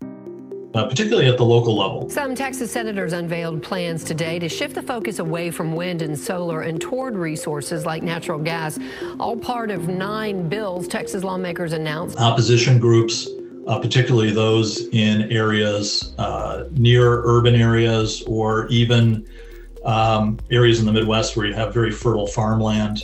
Uh, 0.73 0.87
particularly 0.87 1.27
at 1.27 1.35
the 1.35 1.43
local 1.43 1.77
level. 1.77 2.09
Some 2.09 2.33
Texas 2.33 2.71
senators 2.71 3.11
unveiled 3.11 3.61
plans 3.61 4.05
today 4.05 4.39
to 4.39 4.47
shift 4.47 4.73
the 4.73 4.81
focus 4.81 5.19
away 5.19 5.51
from 5.51 5.73
wind 5.73 6.01
and 6.01 6.17
solar 6.17 6.61
and 6.61 6.79
toward 6.79 7.17
resources 7.17 7.85
like 7.85 8.03
natural 8.03 8.39
gas, 8.39 8.79
all 9.19 9.35
part 9.35 9.69
of 9.69 9.89
nine 9.89 10.47
bills 10.47 10.87
Texas 10.87 11.25
lawmakers 11.25 11.73
announced. 11.73 12.17
Opposition 12.17 12.79
groups 12.79 13.27
uh, 13.67 13.79
particularly 13.79 14.31
those 14.31 14.87
in 14.89 15.31
areas 15.31 16.13
uh, 16.17 16.65
near 16.71 17.21
urban 17.23 17.55
areas 17.55 18.23
or 18.23 18.67
even 18.67 19.27
um, 19.85 20.39
areas 20.51 20.79
in 20.79 20.85
the 20.85 20.91
Midwest 20.91 21.35
where 21.35 21.45
you 21.45 21.53
have 21.53 21.73
very 21.73 21.91
fertile 21.91 22.27
farmland. 22.27 23.03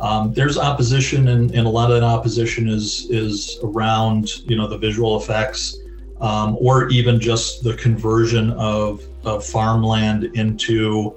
Um, 0.00 0.32
there's 0.32 0.56
opposition, 0.56 1.28
and, 1.28 1.50
and, 1.50 1.66
a 1.66 1.70
lot 1.70 1.90
of 1.90 2.00
that 2.00 2.06
opposition 2.06 2.68
is 2.68 3.10
is 3.10 3.58
around 3.64 4.38
you 4.48 4.56
know 4.56 4.68
the 4.68 4.78
visual 4.78 5.16
effects, 5.20 5.76
um, 6.20 6.56
or 6.60 6.88
even 6.88 7.18
just 7.18 7.64
the 7.64 7.74
conversion 7.74 8.52
of, 8.52 9.02
of 9.24 9.44
farmland 9.44 10.24
into 10.34 11.10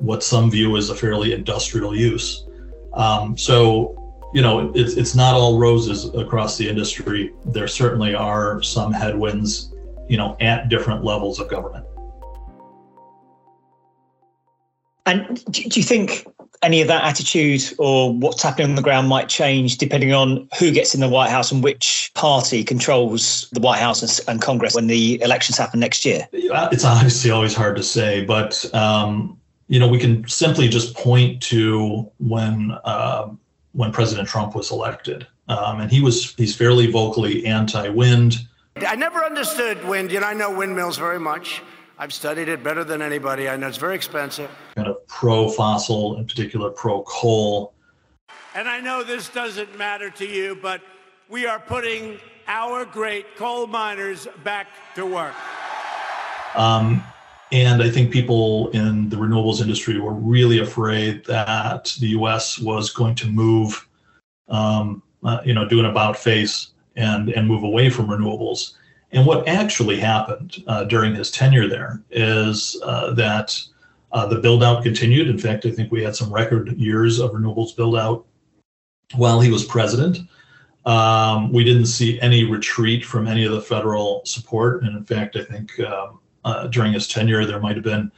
what 0.00 0.24
some 0.24 0.50
view 0.50 0.76
as 0.76 0.90
a 0.90 0.94
fairly 0.94 1.32
industrial 1.32 1.94
use. 1.94 2.44
Um, 2.94 3.38
so 3.38 4.03
you 4.34 4.42
know, 4.42 4.72
it's 4.74 4.94
it's 4.94 5.14
not 5.14 5.34
all 5.34 5.58
roses 5.58 6.12
across 6.14 6.58
the 6.58 6.68
industry. 6.68 7.32
There 7.46 7.68
certainly 7.68 8.14
are 8.14 8.60
some 8.62 8.92
headwinds, 8.92 9.72
you 10.08 10.16
know, 10.16 10.36
at 10.40 10.68
different 10.68 11.04
levels 11.04 11.38
of 11.38 11.48
government. 11.48 11.86
And 15.06 15.44
do 15.52 15.62
you 15.78 15.84
think 15.84 16.26
any 16.62 16.80
of 16.80 16.88
that 16.88 17.04
attitude 17.04 17.62
or 17.78 18.12
what's 18.12 18.42
happening 18.42 18.70
on 18.70 18.74
the 18.74 18.82
ground 18.82 19.06
might 19.06 19.28
change 19.28 19.76
depending 19.76 20.12
on 20.12 20.48
who 20.58 20.72
gets 20.72 20.94
in 20.94 21.00
the 21.00 21.08
White 21.08 21.30
House 21.30 21.52
and 21.52 21.62
which 21.62 22.10
party 22.14 22.64
controls 22.64 23.48
the 23.52 23.60
White 23.60 23.78
House 23.78 24.18
and 24.20 24.40
Congress 24.40 24.74
when 24.74 24.88
the 24.88 25.20
elections 25.22 25.58
happen 25.58 25.78
next 25.78 26.04
year? 26.04 26.26
It's 26.32 26.84
obviously 26.84 27.30
always 27.30 27.54
hard 27.54 27.76
to 27.76 27.82
say, 27.82 28.24
but 28.24 28.64
um, 28.74 29.38
you 29.68 29.78
know, 29.78 29.86
we 29.86 29.98
can 29.98 30.26
simply 30.26 30.68
just 30.68 30.96
point 30.96 31.40
to 31.42 32.10
when 32.18 32.72
uh, 32.84 33.28
when 33.74 33.92
President 33.92 34.26
Trump 34.26 34.54
was 34.54 34.70
elected. 34.70 35.26
Um, 35.48 35.80
and 35.80 35.90
he 35.90 36.00
was 36.00 36.34
he's 36.34 36.56
fairly 36.56 36.90
vocally 36.90 37.44
anti-wind. 37.44 38.36
I 38.76 38.96
never 38.96 39.22
understood 39.22 39.84
wind. 39.84 40.10
You 40.10 40.20
know, 40.20 40.26
I 40.26 40.34
know 40.34 40.56
windmills 40.56 40.96
very 40.96 41.20
much. 41.20 41.62
I've 41.98 42.12
studied 42.12 42.48
it 42.48 42.64
better 42.64 42.82
than 42.82 43.02
anybody. 43.02 43.48
I 43.48 43.56
know 43.56 43.68
it's 43.68 43.76
very 43.76 43.94
expensive. 43.94 44.50
Kind 44.74 44.88
of 44.88 45.06
pro-fossil, 45.06 46.16
in 46.18 46.26
particular 46.26 46.70
pro-coal. 46.70 47.72
And 48.56 48.68
I 48.68 48.80
know 48.80 49.04
this 49.04 49.28
doesn't 49.28 49.76
matter 49.78 50.10
to 50.10 50.26
you, 50.26 50.58
but 50.60 50.80
we 51.28 51.46
are 51.46 51.60
putting 51.60 52.18
our 52.48 52.84
great 52.84 53.36
coal 53.36 53.66
miners 53.66 54.26
back 54.42 54.68
to 54.96 55.06
work. 55.06 55.34
Um, 56.56 57.02
and 57.52 57.82
I 57.82 57.90
think 57.90 58.12
people 58.12 58.70
in 58.70 59.08
the 59.08 59.16
renewables 59.16 59.60
industry 59.60 59.98
were 60.00 60.14
really 60.14 60.58
afraid 60.58 61.24
that 61.26 61.94
the 62.00 62.08
U.S. 62.08 62.58
was 62.58 62.90
going 62.90 63.14
to 63.16 63.26
move, 63.26 63.88
um, 64.48 65.02
uh, 65.22 65.40
you 65.44 65.54
know, 65.54 65.68
do 65.68 65.80
an 65.80 65.86
about 65.86 66.16
face 66.16 66.72
and 66.96 67.30
and 67.30 67.46
move 67.46 67.62
away 67.62 67.90
from 67.90 68.06
renewables. 68.06 68.74
And 69.12 69.26
what 69.26 69.46
actually 69.46 70.00
happened 70.00 70.62
uh, 70.66 70.84
during 70.84 71.14
his 71.14 71.30
tenure 71.30 71.68
there 71.68 72.02
is 72.10 72.80
uh, 72.82 73.12
that 73.14 73.60
uh, 74.12 74.26
the 74.26 74.40
build 74.40 74.64
out 74.64 74.82
continued. 74.82 75.28
In 75.28 75.38
fact, 75.38 75.66
I 75.66 75.70
think 75.70 75.92
we 75.92 76.02
had 76.02 76.16
some 76.16 76.32
record 76.32 76.76
years 76.76 77.20
of 77.20 77.32
renewables 77.32 77.76
build 77.76 77.96
out 77.96 78.26
while 79.14 79.40
he 79.40 79.50
was 79.50 79.64
president. 79.64 80.18
Um, 80.86 81.52
we 81.52 81.64
didn't 81.64 81.86
see 81.86 82.20
any 82.20 82.44
retreat 82.44 83.04
from 83.04 83.26
any 83.26 83.44
of 83.44 83.52
the 83.52 83.60
federal 83.60 84.22
support. 84.24 84.82
And 84.82 84.96
in 84.96 85.04
fact, 85.04 85.36
I 85.36 85.44
think 85.44 85.78
um, 85.80 86.20
uh, 86.44 86.66
during 86.68 86.92
his 86.92 87.08
tenure, 87.08 87.44
there 87.44 87.60
might 87.60 87.76
have 87.76 87.84
been 87.84 88.10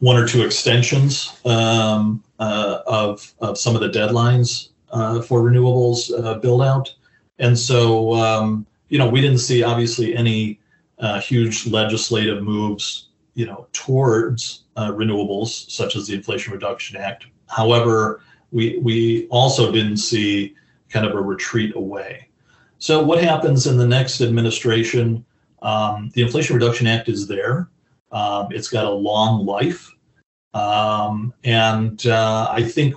one 0.00 0.16
or 0.16 0.26
two 0.26 0.42
extensions 0.42 1.38
um, 1.44 2.22
uh, 2.38 2.80
of, 2.86 3.32
of 3.40 3.58
some 3.58 3.74
of 3.74 3.82
the 3.82 3.88
deadlines 3.88 4.70
uh, 4.92 5.20
for 5.22 5.42
renewables 5.42 6.10
uh, 6.24 6.34
build 6.38 6.62
out. 6.62 6.92
And 7.38 7.58
so, 7.58 8.14
um, 8.14 8.66
you 8.88 8.98
know, 8.98 9.08
we 9.08 9.20
didn't 9.20 9.38
see 9.38 9.62
obviously 9.62 10.14
any 10.14 10.58
uh, 10.98 11.20
huge 11.20 11.66
legislative 11.66 12.42
moves, 12.42 13.08
you 13.34 13.46
know, 13.46 13.66
towards 13.72 14.64
uh, 14.76 14.90
renewables, 14.90 15.70
such 15.70 15.96
as 15.96 16.06
the 16.06 16.14
Inflation 16.14 16.52
Reduction 16.52 16.96
Act. 16.96 17.26
However, 17.48 18.22
we, 18.52 18.78
we 18.78 19.26
also 19.28 19.70
didn't 19.70 19.98
see 19.98 20.54
kind 20.88 21.06
of 21.06 21.14
a 21.14 21.20
retreat 21.20 21.74
away. 21.76 22.28
So, 22.78 23.02
what 23.02 23.22
happens 23.22 23.66
in 23.66 23.76
the 23.76 23.86
next 23.86 24.20
administration? 24.20 25.24
Um, 25.62 26.10
the 26.14 26.22
Inflation 26.22 26.54
Reduction 26.54 26.86
Act 26.86 27.08
is 27.08 27.26
there. 27.26 27.68
Um, 28.12 28.48
it's 28.50 28.68
got 28.68 28.84
a 28.84 28.90
long 28.90 29.46
life. 29.46 29.94
Um, 30.54 31.32
and 31.44 32.04
uh, 32.06 32.48
I 32.50 32.62
think, 32.62 32.96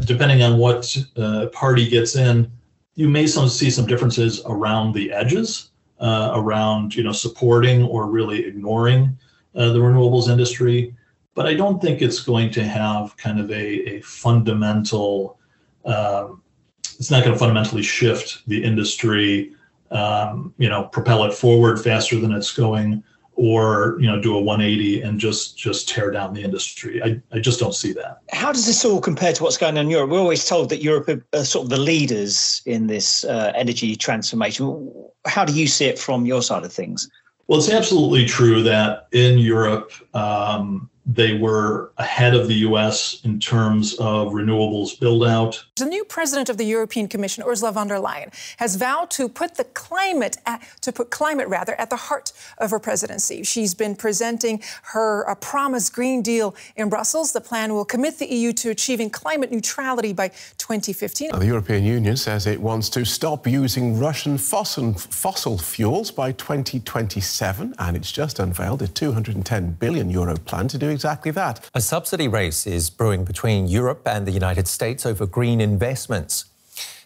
depending 0.00 0.42
on 0.42 0.58
what 0.58 0.96
uh, 1.16 1.46
party 1.52 1.88
gets 1.88 2.16
in, 2.16 2.50
you 2.94 3.08
may 3.08 3.26
some, 3.26 3.48
see 3.48 3.70
some 3.70 3.86
differences 3.86 4.42
around 4.46 4.92
the 4.92 5.12
edges, 5.12 5.70
uh, 6.00 6.32
around 6.34 6.94
you 6.94 7.02
know 7.02 7.12
supporting 7.12 7.82
or 7.82 8.06
really 8.06 8.44
ignoring 8.44 9.16
uh, 9.54 9.72
the 9.72 9.78
renewables 9.78 10.28
industry. 10.28 10.94
But 11.34 11.46
I 11.46 11.54
don't 11.54 11.80
think 11.80 12.02
it's 12.02 12.20
going 12.20 12.50
to 12.52 12.64
have 12.64 13.16
kind 13.16 13.40
of 13.40 13.50
a, 13.50 13.96
a 13.96 14.00
fundamental. 14.00 15.38
Um, 15.84 16.42
it's 16.98 17.10
not 17.10 17.22
going 17.22 17.32
to 17.32 17.38
fundamentally 17.38 17.82
shift 17.82 18.46
the 18.48 18.62
industry 18.62 19.54
um, 19.90 20.54
you 20.58 20.68
know, 20.68 20.84
propel 20.84 21.24
it 21.24 21.32
forward 21.32 21.80
faster 21.80 22.18
than 22.18 22.32
it's 22.32 22.52
going, 22.52 23.02
or 23.34 23.96
you 24.00 24.06
know, 24.06 24.20
do 24.20 24.36
a 24.36 24.40
180 24.40 25.02
and 25.02 25.20
just 25.20 25.56
just 25.56 25.88
tear 25.88 26.10
down 26.10 26.34
the 26.34 26.42
industry. 26.42 27.02
I, 27.02 27.20
I 27.32 27.38
just 27.38 27.60
don't 27.60 27.74
see 27.74 27.92
that. 27.92 28.18
How 28.32 28.52
does 28.52 28.66
this 28.66 28.84
all 28.84 29.00
compare 29.00 29.32
to 29.32 29.42
what's 29.42 29.56
going 29.56 29.78
on 29.78 29.84
in 29.84 29.90
Europe? 29.90 30.10
We're 30.10 30.18
always 30.18 30.44
told 30.44 30.70
that 30.70 30.82
Europe 30.82 31.24
are, 31.32 31.44
sort 31.44 31.64
of 31.64 31.70
the 31.70 31.78
leaders 31.78 32.62
in 32.66 32.88
this 32.88 33.24
uh, 33.24 33.52
energy 33.54 33.94
transformation. 33.94 34.92
How 35.26 35.44
do 35.44 35.52
you 35.52 35.68
see 35.68 35.86
it 35.86 35.98
from 35.98 36.26
your 36.26 36.42
side 36.42 36.64
of 36.64 36.72
things? 36.72 37.08
Well, 37.46 37.58
it's 37.58 37.70
absolutely 37.70 38.26
true 38.26 38.62
that 38.64 39.08
in 39.12 39.38
Europe, 39.38 39.92
um, 40.14 40.90
they 41.08 41.32
were 41.32 41.90
ahead 41.96 42.34
of 42.34 42.48
the 42.48 42.54
US 42.56 43.20
in 43.24 43.40
terms 43.40 43.94
of 43.94 44.32
renewables 44.32 45.00
build 45.00 45.24
out. 45.24 45.64
The 45.76 45.86
new 45.86 46.04
president 46.04 46.50
of 46.50 46.58
the 46.58 46.64
European 46.64 47.08
Commission, 47.08 47.42
Ursula 47.44 47.72
von 47.72 47.88
der 47.88 47.96
Leyen, 47.96 48.30
has 48.58 48.76
vowed 48.76 49.10
to 49.12 49.26
put 49.26 49.54
the 49.54 49.64
climate 49.64 50.36
at, 50.44 50.62
to 50.82 50.92
put 50.92 51.10
climate 51.10 51.48
rather 51.48 51.74
at 51.80 51.88
the 51.88 51.96
heart 51.96 52.32
of 52.58 52.70
her 52.70 52.78
presidency. 52.78 53.42
She's 53.42 53.72
been 53.74 53.96
presenting 53.96 54.62
her 54.82 55.28
uh, 55.28 55.34
promised 55.36 55.94
Green 55.94 56.20
Deal 56.20 56.54
in 56.76 56.90
Brussels. 56.90 57.32
The 57.32 57.40
plan 57.40 57.72
will 57.72 57.86
commit 57.86 58.18
the 58.18 58.26
EU 58.26 58.52
to 58.52 58.68
achieving 58.68 59.08
climate 59.08 59.50
neutrality 59.50 60.12
by 60.12 60.30
2015. 60.68 61.30
The 61.38 61.46
European 61.46 61.82
Union 61.82 62.14
says 62.14 62.46
it 62.46 62.60
wants 62.60 62.90
to 62.90 63.06
stop 63.06 63.46
using 63.46 63.98
Russian 63.98 64.36
fossil, 64.36 64.92
fossil 64.92 65.56
fuels 65.56 66.10
by 66.10 66.32
2027, 66.32 67.74
and 67.78 67.96
it's 67.96 68.12
just 68.12 68.38
unveiled 68.38 68.82
a 68.82 68.88
210 68.88 69.72
billion 69.80 70.10
euro 70.10 70.36
plan 70.36 70.68
to 70.68 70.76
do 70.76 70.90
exactly 70.90 71.30
that. 71.30 71.66
A 71.72 71.80
subsidy 71.80 72.28
race 72.28 72.66
is 72.66 72.90
brewing 72.90 73.24
between 73.24 73.66
Europe 73.66 74.02
and 74.06 74.26
the 74.26 74.30
United 74.30 74.68
States 74.68 75.06
over 75.06 75.24
green 75.24 75.62
investments. 75.62 76.44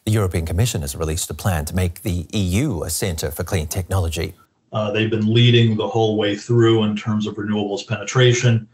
The 0.07 0.11
European 0.11 0.45
Commission 0.45 0.81
has 0.81 0.97
released 0.97 1.31
a 1.31 1.35
plan 1.35 1.65
to 1.67 1.77
make 1.77 2.03
the 2.03 2.27
EU 2.33 2.83
a 2.83 2.91
centre 2.91 3.31
for 3.31 3.45
clean 3.45 3.69
technology. 3.69 4.35
Uh, 4.73 4.91
they've 4.91 5.11
been 5.11 5.33
leading 5.33 5.77
the 5.77 5.87
whole 5.87 6.17
way 6.17 6.35
through 6.35 6.83
in 6.83 6.97
terms 6.97 7.29
of 7.29 7.37
renewables 7.37 7.87
penetration. 7.87 8.67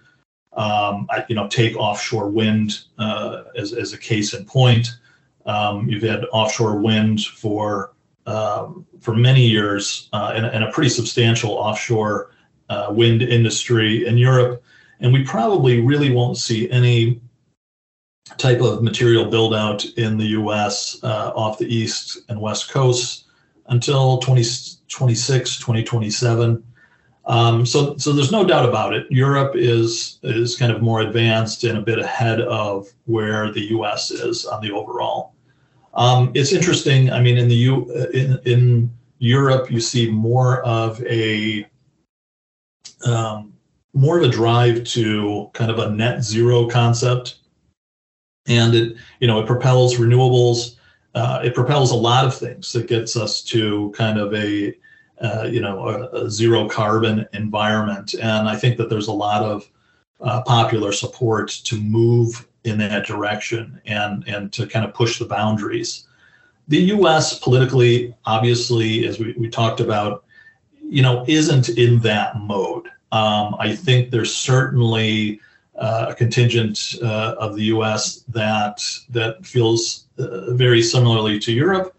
Um, 0.53 1.07
I, 1.11 1.25
you 1.29 1.35
know, 1.35 1.47
take 1.49 1.77
offshore 1.77 2.29
wind 2.29 2.81
uh, 2.99 3.45
as, 3.57 3.73
as 3.73 3.93
a 3.93 3.99
case 3.99 4.35
in 4.35 4.45
point. 4.45 4.89
Um, 5.47 5.89
you've 5.89 6.03
had 6.03 6.25
offshore 6.33 6.79
wind 6.79 7.23
for 7.25 7.93
um, 8.27 8.85
for 9.01 9.15
many 9.15 9.47
years 9.47 10.11
uh, 10.13 10.33
and, 10.35 10.45
and, 10.45 10.63
a 10.63 10.71
pretty 10.71 10.91
substantial 10.91 11.53
offshore 11.53 12.33
uh, 12.69 12.89
wind 12.91 13.23
industry 13.23 14.07
in 14.07 14.19
Europe, 14.19 14.63
and 15.01 15.15
we 15.15 15.25
probably 15.25 15.81
really 15.81 16.13
won't 16.13 16.37
see 16.37 16.71
any 16.71 17.23
type 18.37 18.61
of 18.61 18.83
material 18.83 19.25
build 19.25 19.55
out 19.55 19.85
in 19.97 20.19
the 20.19 20.27
U.S. 20.27 21.03
Uh, 21.03 21.33
off 21.35 21.59
the 21.59 21.75
east 21.75 22.19
and 22.29 22.39
west 22.39 22.71
coasts 22.71 23.25
until 23.69 24.19
2026, 24.19 25.59
2027. 25.59 26.63
Um, 27.29 27.67
so, 27.67 27.95
so 27.99 28.15
there's 28.15 28.33
no 28.33 28.45
doubt 28.45 28.67
about 28.67 28.95
it. 28.95 29.07
Europe 29.11 29.55
is 29.55 30.19
is 30.23 30.57
kind 30.57 30.73
of 30.73 30.81
more 30.81 31.03
advanced 31.03 31.63
and 31.65 31.77
a 31.77 31.83
bit 31.83 31.99
ahead 31.99 32.41
of 32.41 32.89
where 33.05 33.53
the 33.53 33.61
U.S. 33.69 34.11
is 34.11 34.47
on 34.47 34.63
the 34.63 34.73
overall. 34.73 35.35
Um, 35.93 36.33
it's 36.35 36.53
interesting. 36.53 37.13
I 37.13 37.21
mean, 37.21 37.37
in 37.37 37.49
the 37.49 37.55
U 37.55 37.93
in 38.15 38.41
in 38.47 38.91
Europe, 39.19 39.71
you 39.71 39.79
see 39.79 40.11
more 40.11 40.63
of 40.63 41.03
a 41.05 41.69
um, 43.05 43.53
more 43.93 44.17
of 44.17 44.25
a 44.25 44.29
drive 44.29 44.85
to 44.85 45.51
kind 45.53 45.71
of 45.71 45.79
a 45.79 45.91
net 45.91 46.23
zero 46.23 46.67
concept, 46.67 47.41
and 48.47 48.75
it 48.75 48.97
you 49.21 49.27
know 49.27 49.39
it 49.39 49.47
propels 49.47 49.97
renewables. 49.97 50.77
Uh, 51.15 51.43
it 51.45 51.55
propels 51.55 51.91
a 51.91 51.97
lot 51.97 52.25
of 52.25 52.35
things. 52.35 52.75
It 52.75 52.87
gets 52.87 53.17
us 53.17 53.43
to 53.45 53.93
kind 53.95 54.19
of 54.19 54.33
a 54.35 54.75
uh, 55.21 55.49
you 55.51 55.61
know, 55.61 55.89
a, 55.89 56.25
a, 56.25 56.31
zero 56.31 56.69
carbon 56.69 57.27
environment. 57.33 58.15
And 58.15 58.49
I 58.49 58.57
think 58.57 58.77
that 58.77 58.89
there's 58.89 59.09
a 59.09 59.13
lot 59.13 59.43
of 59.43 59.69
uh, 60.21 60.43
popular 60.43 60.93
support 60.93 61.49
to 61.65 61.81
move 61.81 62.47
in 62.65 62.79
that 62.79 63.07
direction 63.07 63.81
and, 63.87 64.27
and 64.29 64.53
to 64.53 64.67
kind 64.67 64.85
of 64.85 64.95
push 64.95 65.19
the 65.19 65.25
boundaries. 65.25 66.07
The 66.69 66.79
US 66.95 67.39
politically, 67.39 68.15
obviously, 68.27 69.07
as 69.07 69.19
we, 69.19 69.33
we 69.39 69.49
talked 69.49 69.81
about, 69.81 70.25
you 70.83 71.03
know, 71.03 71.25
isn't 71.27 71.71
in 71.71 72.01
that 72.01 72.39
mode. 72.39 72.87
Um, 73.11 73.57
I 73.59 73.75
think 73.75 74.11
there's 74.11 74.35
certainly 74.35 75.41
uh, 75.77 76.07
a 76.11 76.15
contingent 76.15 76.97
uh, 77.03 77.35
of 77.39 77.55
the 77.57 77.65
U.S. 77.65 78.25
that 78.29 78.83
that 79.11 79.45
feels 79.47 80.07
uh, 80.19 80.53
very 80.55 80.83
similarly 80.83 81.39
to 81.39 81.53
Europe, 81.53 81.95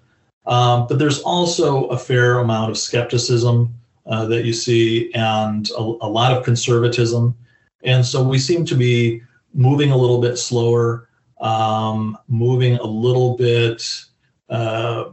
um, 0.50 0.88
but 0.88 0.98
there's 0.98 1.22
also 1.22 1.86
a 1.86 1.98
fair 1.98 2.39
amount 2.39 2.72
of 2.72 2.77
skepticism 2.77 3.72
uh, 4.08 4.25
that 4.25 4.46
you 4.46 4.51
see 4.51 5.13
and 5.13 5.70
a, 5.77 5.82
a, 5.82 6.10
lot 6.10 6.36
of 6.36 6.44
conservatism. 6.44 7.38
And 7.84 8.03
so 8.03 8.27
we 8.27 8.39
seem 8.39 8.65
to 8.65 8.75
be 8.75 9.22
moving 9.53 9.91
a 9.91 9.96
little 9.96 10.20
bit 10.20 10.38
slower, 10.38 11.08
um, 11.39 12.18
moving 12.27 12.77
a 12.77 12.84
little 12.84 13.38
bit, 13.38 14.03
uh, 14.50 15.12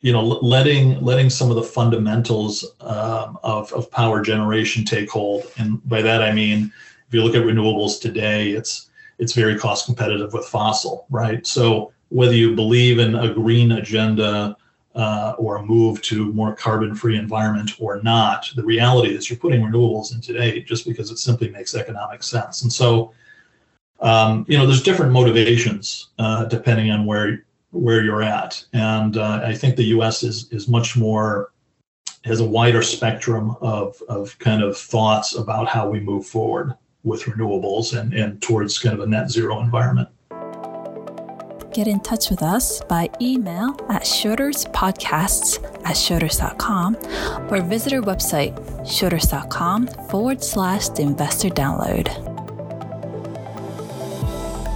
you 0.00 0.12
know, 0.12 0.22
letting 0.22 1.00
letting 1.00 1.30
some 1.30 1.48
of 1.48 1.56
the 1.56 1.62
fundamentals 1.62 2.62
um, 2.80 3.38
of, 3.42 3.72
of 3.72 3.90
power 3.90 4.20
generation 4.20 4.84
take 4.84 5.08
hold. 5.08 5.50
And 5.56 5.86
by 5.88 6.02
that 6.02 6.22
I 6.22 6.32
mean, 6.32 6.70
if 7.08 7.14
you 7.14 7.24
look 7.24 7.34
at 7.34 7.42
renewables 7.42 7.98
today, 8.02 8.50
it's 8.50 8.90
it's 9.18 9.32
very 9.32 9.58
cost 9.58 9.86
competitive 9.86 10.34
with 10.34 10.44
fossil, 10.44 11.06
right? 11.08 11.46
So 11.46 11.92
whether 12.08 12.34
you 12.34 12.54
believe 12.54 12.98
in 12.98 13.14
a 13.14 13.32
green 13.32 13.72
agenda 13.72 14.56
uh, 14.94 15.34
or 15.38 15.56
a 15.56 15.62
move 15.62 16.00
to 16.02 16.32
more 16.32 16.54
carbon-free 16.54 17.18
environment 17.18 17.72
or 17.78 18.00
not, 18.02 18.50
the 18.56 18.64
reality 18.64 19.14
is 19.14 19.28
you're 19.28 19.38
putting 19.38 19.62
renewables 19.62 20.14
in 20.14 20.20
today 20.20 20.62
just 20.62 20.86
because 20.86 21.10
it 21.10 21.18
simply 21.18 21.50
makes 21.50 21.74
economic 21.74 22.22
sense. 22.22 22.62
And 22.62 22.72
so, 22.72 23.12
um, 24.00 24.46
you 24.48 24.56
know, 24.56 24.66
there's 24.66 24.82
different 24.82 25.12
motivations 25.12 26.08
uh, 26.18 26.44
depending 26.44 26.90
on 26.90 27.04
where 27.06 27.44
where 27.72 28.02
you're 28.02 28.22
at. 28.22 28.64
And 28.72 29.18
uh, 29.18 29.42
I 29.44 29.54
think 29.54 29.76
the 29.76 29.84
U.S. 29.96 30.22
is 30.22 30.50
is 30.50 30.68
much 30.68 30.96
more 30.96 31.52
has 32.24 32.40
a 32.40 32.44
wider 32.44 32.82
spectrum 32.82 33.56
of 33.60 34.00
of 34.08 34.38
kind 34.38 34.62
of 34.62 34.76
thoughts 34.76 35.34
about 35.34 35.68
how 35.68 35.88
we 35.88 36.00
move 36.00 36.26
forward 36.26 36.74
with 37.04 37.22
renewables 37.24 37.98
and 37.98 38.14
and 38.14 38.40
towards 38.40 38.78
kind 38.78 38.94
of 38.94 39.00
a 39.00 39.06
net 39.06 39.30
zero 39.30 39.60
environment 39.60 40.08
get 41.76 41.86
in 41.86 42.00
touch 42.00 42.30
with 42.30 42.42
us 42.42 42.80
by 42.84 43.06
email 43.20 43.76
at 43.90 44.00
schroderspodcasts 44.00 45.62
at 45.84 45.94
schroders.com 45.94 46.96
or 47.50 47.60
visit 47.60 47.92
our 47.92 48.00
website, 48.00 48.56
schroders.com 48.80 49.86
forward 50.08 50.42
slash 50.42 50.88
the 50.88 51.02
investor 51.02 51.50
download. 51.50 52.08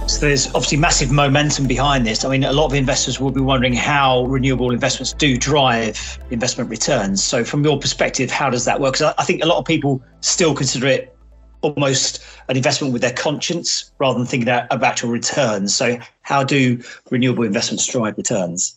So 0.07 0.27
there's 0.27 0.45
obviously 0.47 0.77
massive 0.77 1.11
momentum 1.11 1.65
behind 1.65 2.05
this. 2.05 2.23
I 2.23 2.29
mean, 2.29 2.43
a 2.43 2.53
lot 2.53 2.65
of 2.67 2.75
investors 2.75 3.19
will 3.19 3.31
be 3.31 3.41
wondering 3.41 3.73
how 3.73 4.25
renewable 4.25 4.71
investments 4.71 5.13
do 5.13 5.37
drive 5.37 6.19
investment 6.29 6.69
returns. 6.69 7.23
So, 7.23 7.43
from 7.43 7.63
your 7.63 7.79
perspective, 7.79 8.29
how 8.29 8.49
does 8.51 8.65
that 8.65 8.79
work? 8.79 8.93
Because 8.93 9.15
I 9.17 9.23
think 9.23 9.41
a 9.41 9.47
lot 9.47 9.57
of 9.57 9.65
people 9.65 10.03
still 10.19 10.53
consider 10.53 10.85
it 10.85 11.17
almost 11.61 12.23
an 12.49 12.57
investment 12.57 12.93
with 12.93 13.01
their 13.01 13.13
conscience 13.13 13.91
rather 13.99 14.17
than 14.17 14.27
thinking 14.27 14.49
about 14.49 14.83
actual 14.83 15.09
returns. 15.09 15.73
So, 15.73 15.97
how 16.21 16.43
do 16.43 16.81
renewable 17.09 17.43
investments 17.43 17.85
drive 17.87 18.17
returns? 18.17 18.75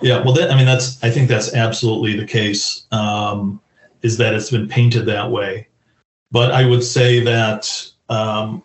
Yeah, 0.00 0.22
well, 0.22 0.32
that, 0.34 0.50
I 0.50 0.56
mean, 0.56 0.66
that's 0.66 1.02
I 1.02 1.10
think 1.10 1.28
that's 1.28 1.54
absolutely 1.54 2.16
the 2.16 2.26
case. 2.26 2.84
Um, 2.90 3.60
is 4.02 4.16
that 4.16 4.34
it's 4.34 4.50
been 4.50 4.68
painted 4.68 5.04
that 5.06 5.30
way, 5.30 5.68
but 6.30 6.52
I 6.52 6.64
would 6.64 6.82
say 6.82 7.20
that, 7.20 7.86
um, 8.08 8.62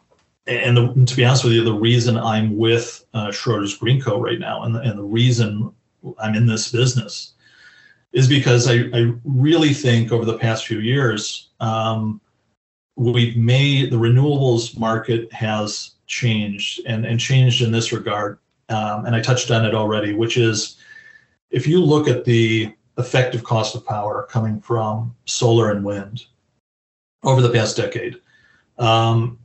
and 0.48 0.78
the, 0.78 1.06
to 1.06 1.16
be 1.16 1.26
honest 1.26 1.44
with 1.44 1.54
you, 1.54 1.64
the 1.64 1.74
reason 1.74 2.18
I'm 2.18 2.56
with 2.56 3.06
uh, 3.14 3.28
Schroders 3.28 3.78
Greencoat 3.78 4.22
right 4.22 4.40
now, 4.40 4.64
and 4.64 4.76
the, 4.76 4.80
and 4.80 4.98
the 4.98 5.04
reason 5.04 5.74
I'm 6.20 6.36
in 6.36 6.46
this 6.46 6.72
business, 6.72 7.34
is 8.14 8.30
because 8.30 8.70
I, 8.70 8.86
I 8.94 9.12
really 9.26 9.74
think 9.74 10.14
over 10.14 10.24
the 10.24 10.38
past 10.38 10.66
few 10.66 10.80
years. 10.80 11.50
Um, 11.60 12.22
we've 12.96 13.38
made 13.38 13.92
the 13.92 13.98
renewables 13.98 14.78
market 14.78 15.32
has 15.34 15.92
changed 16.08 16.82
and, 16.86 17.06
and 17.06 17.20
changed 17.20 17.62
in 17.62 17.72
this 17.72 17.92
regard. 17.92 18.40
Um, 18.70 19.06
and 19.06 19.16
I 19.16 19.22
touched 19.22 19.52
on 19.52 19.66
it 19.66 19.76
already, 19.76 20.14
which 20.14 20.38
is 20.38 20.78
if 21.52 21.68
you 21.68 21.84
look 21.84 22.08
at 22.08 22.26
the 22.26 22.74
effective 22.98 23.44
cost 23.44 23.76
of 23.76 23.86
power 23.86 24.28
coming 24.30 24.60
from 24.60 25.16
solar 25.26 25.72
and 25.72 25.84
wind 25.84 26.26
over 27.24 27.42
the 27.42 27.50
past 27.50 27.78
decade, 27.78 28.16
um, 28.78 29.38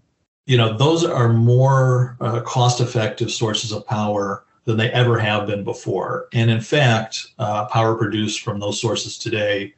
you 0.46 0.56
know, 0.56 0.76
those 0.76 1.04
are 1.04 1.32
more 1.32 2.16
uh, 2.20 2.40
cost 2.40 2.80
effective 2.80 3.30
sources 3.30 3.72
of 3.72 3.86
power 3.86 4.44
than 4.64 4.76
they 4.76 4.90
ever 4.90 5.18
have 5.18 5.46
been 5.46 5.64
before. 5.64 6.28
And 6.32 6.50
in 6.50 6.60
fact, 6.60 7.28
uh, 7.38 7.66
power 7.66 7.94
produced 7.94 8.40
from 8.40 8.58
those 8.58 8.80
sources 8.80 9.18
today 9.18 9.74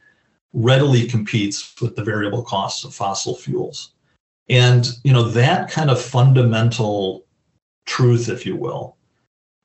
readily 0.53 1.07
competes 1.07 1.75
with 1.81 1.97
the 1.97 2.05
variable 2.05 2.43
costs 2.43 2.85
of 2.85 2.95
fossil 2.95 3.35
fuels. 3.35 3.93
And 4.49 4.89
you 5.05 5.13
know 5.13 5.25
that 5.31 5.71
kind 5.71 5.91
of 5.91 6.01
fundamental 6.01 7.25
truth, 7.87 8.29
if 8.29 8.45
you 8.45 8.57
will, 8.57 8.97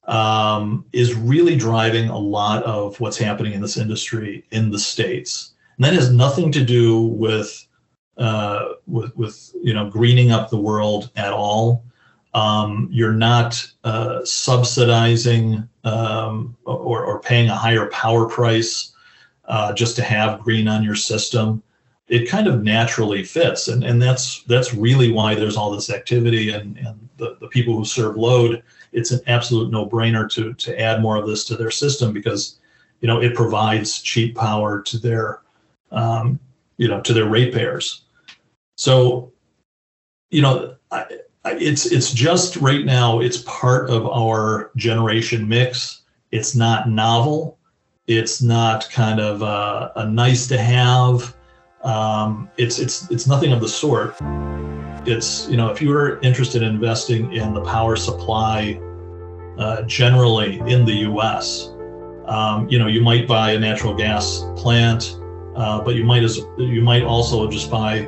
um, 0.08 0.86
is 0.94 1.14
really 1.14 1.56
driving 1.56 2.10
a 2.10 2.18
lot 2.18 2.64
of 2.64 3.00
what's 3.00 3.18
happening 3.18 3.54
in 3.54 3.62
this 3.62 3.78
industry 3.78 4.46
in 4.52 4.72
the 4.72 4.80
states. 4.80 5.54
And 5.78 5.86
that 5.86 5.94
has 5.94 6.12
nothing 6.12 6.52
to 6.54 6.64
do 6.64 7.02
with 7.02 7.68
uh, 8.18 8.74
with, 8.88 9.16
with 9.16 9.52
you 9.62 9.74
know 9.74 9.90
greening 9.90 10.32
up 10.32 10.50
the 10.50 10.60
world 10.60 11.12
at 11.16 11.34
all. 11.34 11.84
Um, 12.34 12.88
you're 12.92 13.14
not 13.14 13.66
uh, 13.84 14.24
subsidizing 14.24 15.68
um, 15.84 16.56
or, 16.66 17.04
or 17.04 17.20
paying 17.20 17.50
a 17.50 17.56
higher 17.56 17.88
power 17.88 18.28
price 18.30 18.94
uh, 19.48 19.74
just 19.74 19.96
to 19.96 20.04
have 20.04 20.42
green 20.42 20.68
on 20.68 20.84
your 20.84 20.96
system 20.96 21.62
it 22.08 22.30
kind 22.30 22.48
of 22.48 22.64
naturally 22.64 23.24
fits 23.24 23.68
and, 23.68 23.84
and 23.84 24.02
that's 24.02 24.44
that's 24.44 24.74
really 24.74 25.12
why 25.12 25.36
there's 25.36 25.58
all 25.58 25.72
this 25.72 25.90
activity 25.90 26.52
and, 26.52 26.78
and 26.78 27.10
the, 27.18 27.38
the 27.42 27.48
people 27.48 27.76
who 27.76 27.86
serve 27.86 28.16
load 28.16 28.64
it's 28.94 29.12
an 29.12 29.20
absolute 29.28 29.72
no-brainer 29.72 30.30
to 30.30 30.54
to 30.54 30.80
add 30.80 31.02
more 31.02 31.18
of 31.18 31.28
this 31.28 31.44
to 31.46 31.56
their 31.56 31.72
system 31.72 32.14
because 32.14 32.60
you 33.02 33.08
know 33.08 33.22
it 33.22 33.36
provides 33.36 34.02
cheap 34.02 34.36
power 34.36 34.82
to 34.82 34.98
their 34.98 35.42
um, 35.92 36.40
you 36.78 36.88
know 36.88 37.02
to 37.02 37.14
their 37.14 37.26
ratepayers 37.26 38.04
so 38.76 39.32
you 40.30 40.42
know 40.42 40.76
I, 40.92 41.06
it's 41.56 41.86
it's 41.86 42.12
just 42.12 42.58
right 42.58 42.86
now. 42.86 43.20
It's 43.20 43.44
part 43.44 43.90
of 43.90 44.06
our 44.08 44.72
generation 44.76 45.48
mix. 45.48 46.02
It's 46.32 46.56
not 46.56 46.90
novel. 46.90 47.57
It's 48.08 48.42
not 48.42 48.90
kind 48.90 49.20
of 49.20 49.42
a, 49.42 49.92
a 49.98 50.10
nice 50.10 50.48
to 50.48 50.58
have. 50.58 51.36
Um, 51.84 52.50
it's 52.56 52.80
it's 52.80 53.12
it's 53.12 53.28
nothing 53.28 53.52
of 53.52 53.60
the 53.60 53.68
sort. 53.68 54.16
It's 55.06 55.50
you 55.50 55.58
know 55.58 55.70
if 55.72 55.82
you're 55.82 56.18
interested 56.22 56.62
in 56.62 56.70
investing 56.70 57.34
in 57.34 57.54
the 57.54 57.62
power 57.62 57.98
supply 57.98 58.80
uh, 59.58 59.82
generally 59.82 60.60
in 60.60 60.86
the 60.86 60.94
U.S., 60.94 61.74
um, 62.28 62.70
you 62.70 62.80
know 62.80 62.88
you 62.88 63.02
might 63.02 63.28
buy 63.28 63.52
a 63.52 63.60
natural 63.60 63.94
gas 63.94 64.46
plant, 64.56 65.20
uh, 65.58 65.82
but 65.82 65.96
you 65.96 66.06
might 66.06 66.24
as 66.24 66.38
you 66.58 66.82
might 66.82 67.04
also 67.04 67.50
just 67.52 67.70
buy 67.70 68.06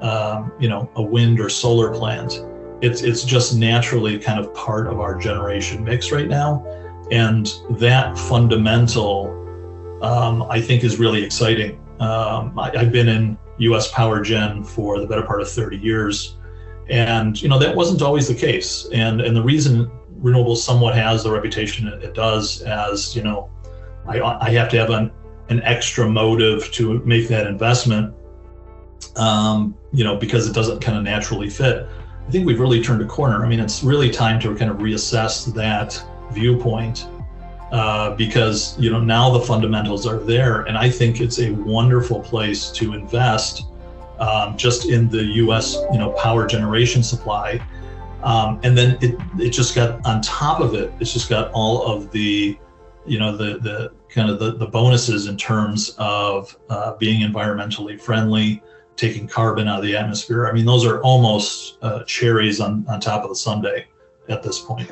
um, 0.00 0.50
you 0.58 0.68
know 0.70 0.90
a 0.96 1.02
wind 1.02 1.38
or 1.38 1.50
solar 1.50 1.92
plant. 1.92 2.42
It's 2.80 3.02
it's 3.02 3.22
just 3.22 3.54
naturally 3.54 4.18
kind 4.18 4.40
of 4.40 4.54
part 4.54 4.86
of 4.86 4.98
our 4.98 5.14
generation 5.14 5.84
mix 5.84 6.10
right 6.10 6.28
now, 6.28 6.64
and 7.10 7.52
that 7.72 8.16
fundamental 8.16 9.41
um, 10.02 10.42
I 10.50 10.60
think 10.60 10.84
is 10.84 10.98
really 10.98 11.22
exciting. 11.22 11.80
Um, 12.00 12.58
I, 12.58 12.76
have 12.76 12.92
been 12.92 13.08
in 13.08 13.38
U.S. 13.58 13.90
power 13.92 14.20
gen 14.20 14.64
for 14.64 14.98
the 14.98 15.06
better 15.06 15.22
part 15.22 15.40
of 15.40 15.48
30 15.48 15.78
years, 15.78 16.36
and 16.90 17.40
you 17.40 17.48
know 17.48 17.58
that 17.58 17.74
wasn't 17.74 18.02
always 18.02 18.28
the 18.28 18.34
case. 18.34 18.88
And 18.92 19.20
and 19.20 19.36
the 19.36 19.42
reason 19.42 19.90
renewables 20.20 20.58
somewhat 20.58 20.94
has 20.94 21.22
the 21.22 21.30
reputation 21.30 21.88
it 21.88 22.14
does 22.14 22.62
as 22.62 23.14
you 23.14 23.22
know, 23.22 23.50
I 24.06 24.20
I 24.20 24.50
have 24.50 24.68
to 24.70 24.78
have 24.78 24.90
an 24.90 25.12
an 25.48 25.62
extra 25.62 26.08
motive 26.08 26.70
to 26.72 26.98
make 27.04 27.28
that 27.28 27.46
investment. 27.46 28.14
Um, 29.16 29.76
you 29.92 30.04
know, 30.04 30.16
because 30.16 30.48
it 30.48 30.54
doesn't 30.54 30.80
kind 30.80 30.96
of 30.96 31.04
naturally 31.04 31.50
fit. 31.50 31.86
I 32.26 32.30
think 32.30 32.46
we've 32.46 32.60
really 32.60 32.82
turned 32.82 33.02
a 33.02 33.06
corner. 33.06 33.44
I 33.44 33.48
mean, 33.48 33.60
it's 33.60 33.82
really 33.82 34.10
time 34.10 34.40
to 34.40 34.54
kind 34.54 34.70
of 34.70 34.78
reassess 34.78 35.52
that 35.54 36.02
viewpoint 36.32 37.06
uh, 37.72 38.14
because 38.14 38.78
you 38.78 38.90
know 38.90 39.00
now 39.00 39.30
the 39.30 39.40
fundamentals 39.40 40.06
are 40.06 40.18
there, 40.18 40.62
and 40.62 40.76
I 40.76 40.90
think 40.90 41.20
it's 41.20 41.40
a 41.40 41.50
wonderful 41.52 42.20
place 42.20 42.70
to 42.72 42.92
invest 42.92 43.64
um, 44.18 44.56
just 44.56 44.88
in 44.88 45.08
the 45.08 45.24
U.S. 45.24 45.76
you 45.92 45.98
know 45.98 46.10
power 46.12 46.46
generation 46.46 47.02
supply, 47.02 47.60
um, 48.22 48.60
and 48.62 48.76
then 48.76 48.98
it 49.00 49.16
it 49.38 49.50
just 49.50 49.74
got 49.74 50.04
on 50.06 50.20
top 50.20 50.60
of 50.60 50.74
it. 50.74 50.92
It's 51.00 51.12
just 51.12 51.30
got 51.30 51.50
all 51.52 51.82
of 51.84 52.12
the 52.12 52.58
you 53.06 53.18
know 53.18 53.36
the 53.36 53.58
the 53.58 53.92
kind 54.08 54.30
of 54.30 54.38
the, 54.38 54.52
the 54.52 54.66
bonuses 54.66 55.26
in 55.26 55.36
terms 55.36 55.94
of 55.98 56.56
uh, 56.68 56.94
being 56.96 57.20
environmentally 57.28 58.00
friendly 58.00 58.62
taking 58.96 59.26
carbon 59.26 59.66
out 59.66 59.78
of 59.78 59.84
the 59.84 59.96
atmosphere 59.96 60.46
i 60.46 60.52
mean 60.52 60.66
those 60.66 60.84
are 60.84 61.00
almost 61.00 61.78
uh, 61.82 62.04
cherries 62.04 62.60
on, 62.60 62.84
on 62.88 63.00
top 63.00 63.22
of 63.22 63.30
the 63.30 63.34
sundae 63.34 63.86
at 64.28 64.42
this 64.42 64.60
point 64.60 64.90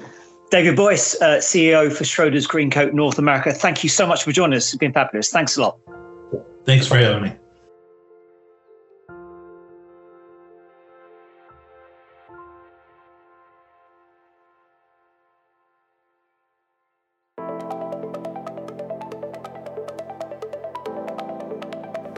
David 0.51 0.75
Boyce, 0.75 1.15
uh, 1.23 1.39
CEO 1.39 1.93
for 1.93 2.03
Schroders 2.03 2.47
Greencoat 2.47 2.93
North 2.93 3.19
America. 3.19 3.53
Thank 3.53 3.85
you 3.85 3.89
so 3.89 4.05
much 4.05 4.25
for 4.25 4.33
joining 4.33 4.57
us. 4.57 4.69
It's 4.69 4.77
been 4.77 4.93
fabulous. 4.93 5.31
Thanks 5.31 5.57
a 5.57 5.63
lot. 5.63 5.79
Thanks 6.65 6.89
for 6.89 6.97
having 6.97 7.23
me. 7.23 7.33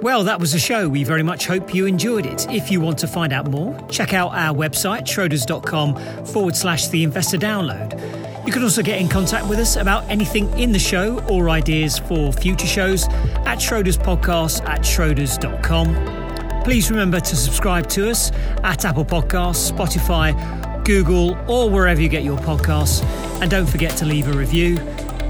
Well, 0.03 0.25
that 0.25 0.40
was 0.40 0.53
the 0.53 0.59
show. 0.59 0.88
We 0.88 1.05
very 1.05 1.23
much 1.23 1.47
hope 1.47 1.73
you 1.73 1.87
enjoyed 1.87 2.27
it. 2.27 2.51
If 2.51 2.73
you 2.73 2.81
want 2.81 2.99
to 2.99 3.07
find 3.07 3.33
out 3.33 3.49
more, 3.49 3.79
check 3.88 4.12
out 4.12 4.33
our 4.33 4.53
website, 4.53 5.03
schroders.com 5.03 6.25
forward 6.27 6.57
slash 6.57 6.88
the 6.88 7.05
investor 7.05 7.38
download. 7.38 8.21
You 8.44 8.52
can 8.52 8.64
also 8.64 8.83
get 8.83 9.00
in 9.00 9.09
contact 9.09 9.48
with 9.48 9.61
us 9.61 9.76
about 9.76 10.09
anything 10.11 10.48
in 10.59 10.72
the 10.72 10.78
show 10.78 11.20
or 11.28 11.48
ideas 11.48 11.98
for 11.98 12.33
future 12.33 12.66
shows 12.66 13.05
at 13.46 13.59
Schroders 13.59 13.96
Podcast 13.96 14.68
at 14.68 14.81
schroders.com. 14.81 16.64
Please 16.64 16.90
remember 16.90 17.20
to 17.20 17.37
subscribe 17.37 17.88
to 17.90 18.11
us 18.11 18.33
at 18.64 18.85
Apple 18.85 19.05
Podcasts, 19.05 19.70
Spotify, 19.70 20.85
Google, 20.85 21.38
or 21.48 21.70
wherever 21.70 22.00
you 22.00 22.09
get 22.09 22.24
your 22.24 22.38
podcasts. 22.38 23.05
And 23.40 23.48
don't 23.48 23.68
forget 23.68 23.96
to 23.98 24.05
leave 24.05 24.26
a 24.26 24.33
review. 24.33 24.78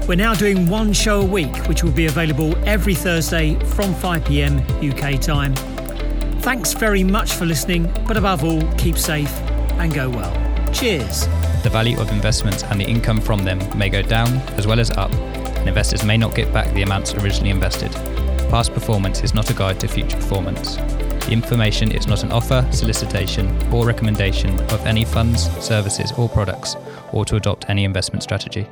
We're 0.07 0.15
now 0.15 0.33
doing 0.33 0.67
one 0.67 0.91
show 0.91 1.21
a 1.21 1.25
week, 1.25 1.55
which 1.67 1.83
will 1.83 1.91
be 1.91 2.07
available 2.07 2.57
every 2.67 2.95
Thursday 2.95 3.55
from 3.75 3.93
5 3.93 4.25
pm 4.25 4.59
UK 4.81 5.21
time. 5.21 5.53
Thanks 6.41 6.73
very 6.73 7.03
much 7.03 7.33
for 7.33 7.45
listening, 7.45 7.93
but 8.07 8.17
above 8.17 8.43
all, 8.43 8.61
keep 8.73 8.97
safe 8.97 9.31
and 9.79 9.93
go 9.93 10.09
well. 10.09 10.33
Cheers 10.73 11.27
the 11.63 11.69
value 11.69 11.97
of 11.99 12.11
investments 12.11 12.63
and 12.63 12.79
the 12.79 12.85
income 12.85 13.21
from 13.21 13.45
them 13.45 13.59
may 13.77 13.89
go 13.89 14.01
down 14.01 14.27
as 14.57 14.67
well 14.67 14.79
as 14.79 14.91
up, 14.91 15.11
and 15.13 15.67
investors 15.67 16.03
may 16.03 16.17
not 16.17 16.35
get 16.35 16.51
back 16.53 16.71
the 16.73 16.81
amounts 16.81 17.13
originally 17.15 17.49
invested. 17.49 17.91
Past 18.49 18.73
performance 18.73 19.23
is 19.23 19.33
not 19.33 19.49
a 19.49 19.53
guide 19.53 19.79
to 19.79 19.87
future 19.87 20.17
performance. 20.17 20.75
The 20.75 21.31
information 21.31 21.91
is 21.91 22.05
not 22.05 22.23
an 22.23 22.33
offer, 22.33 22.67
solicitation, 22.71 23.47
or 23.73 23.85
recommendation 23.85 24.59
of 24.71 24.85
any 24.85 25.05
funds, 25.05 25.49
services, 25.63 26.11
or 26.17 26.27
products, 26.27 26.75
or 27.13 27.23
to 27.25 27.37
adopt 27.37 27.69
any 27.69 27.85
investment 27.85 28.23
strategy. 28.23 28.67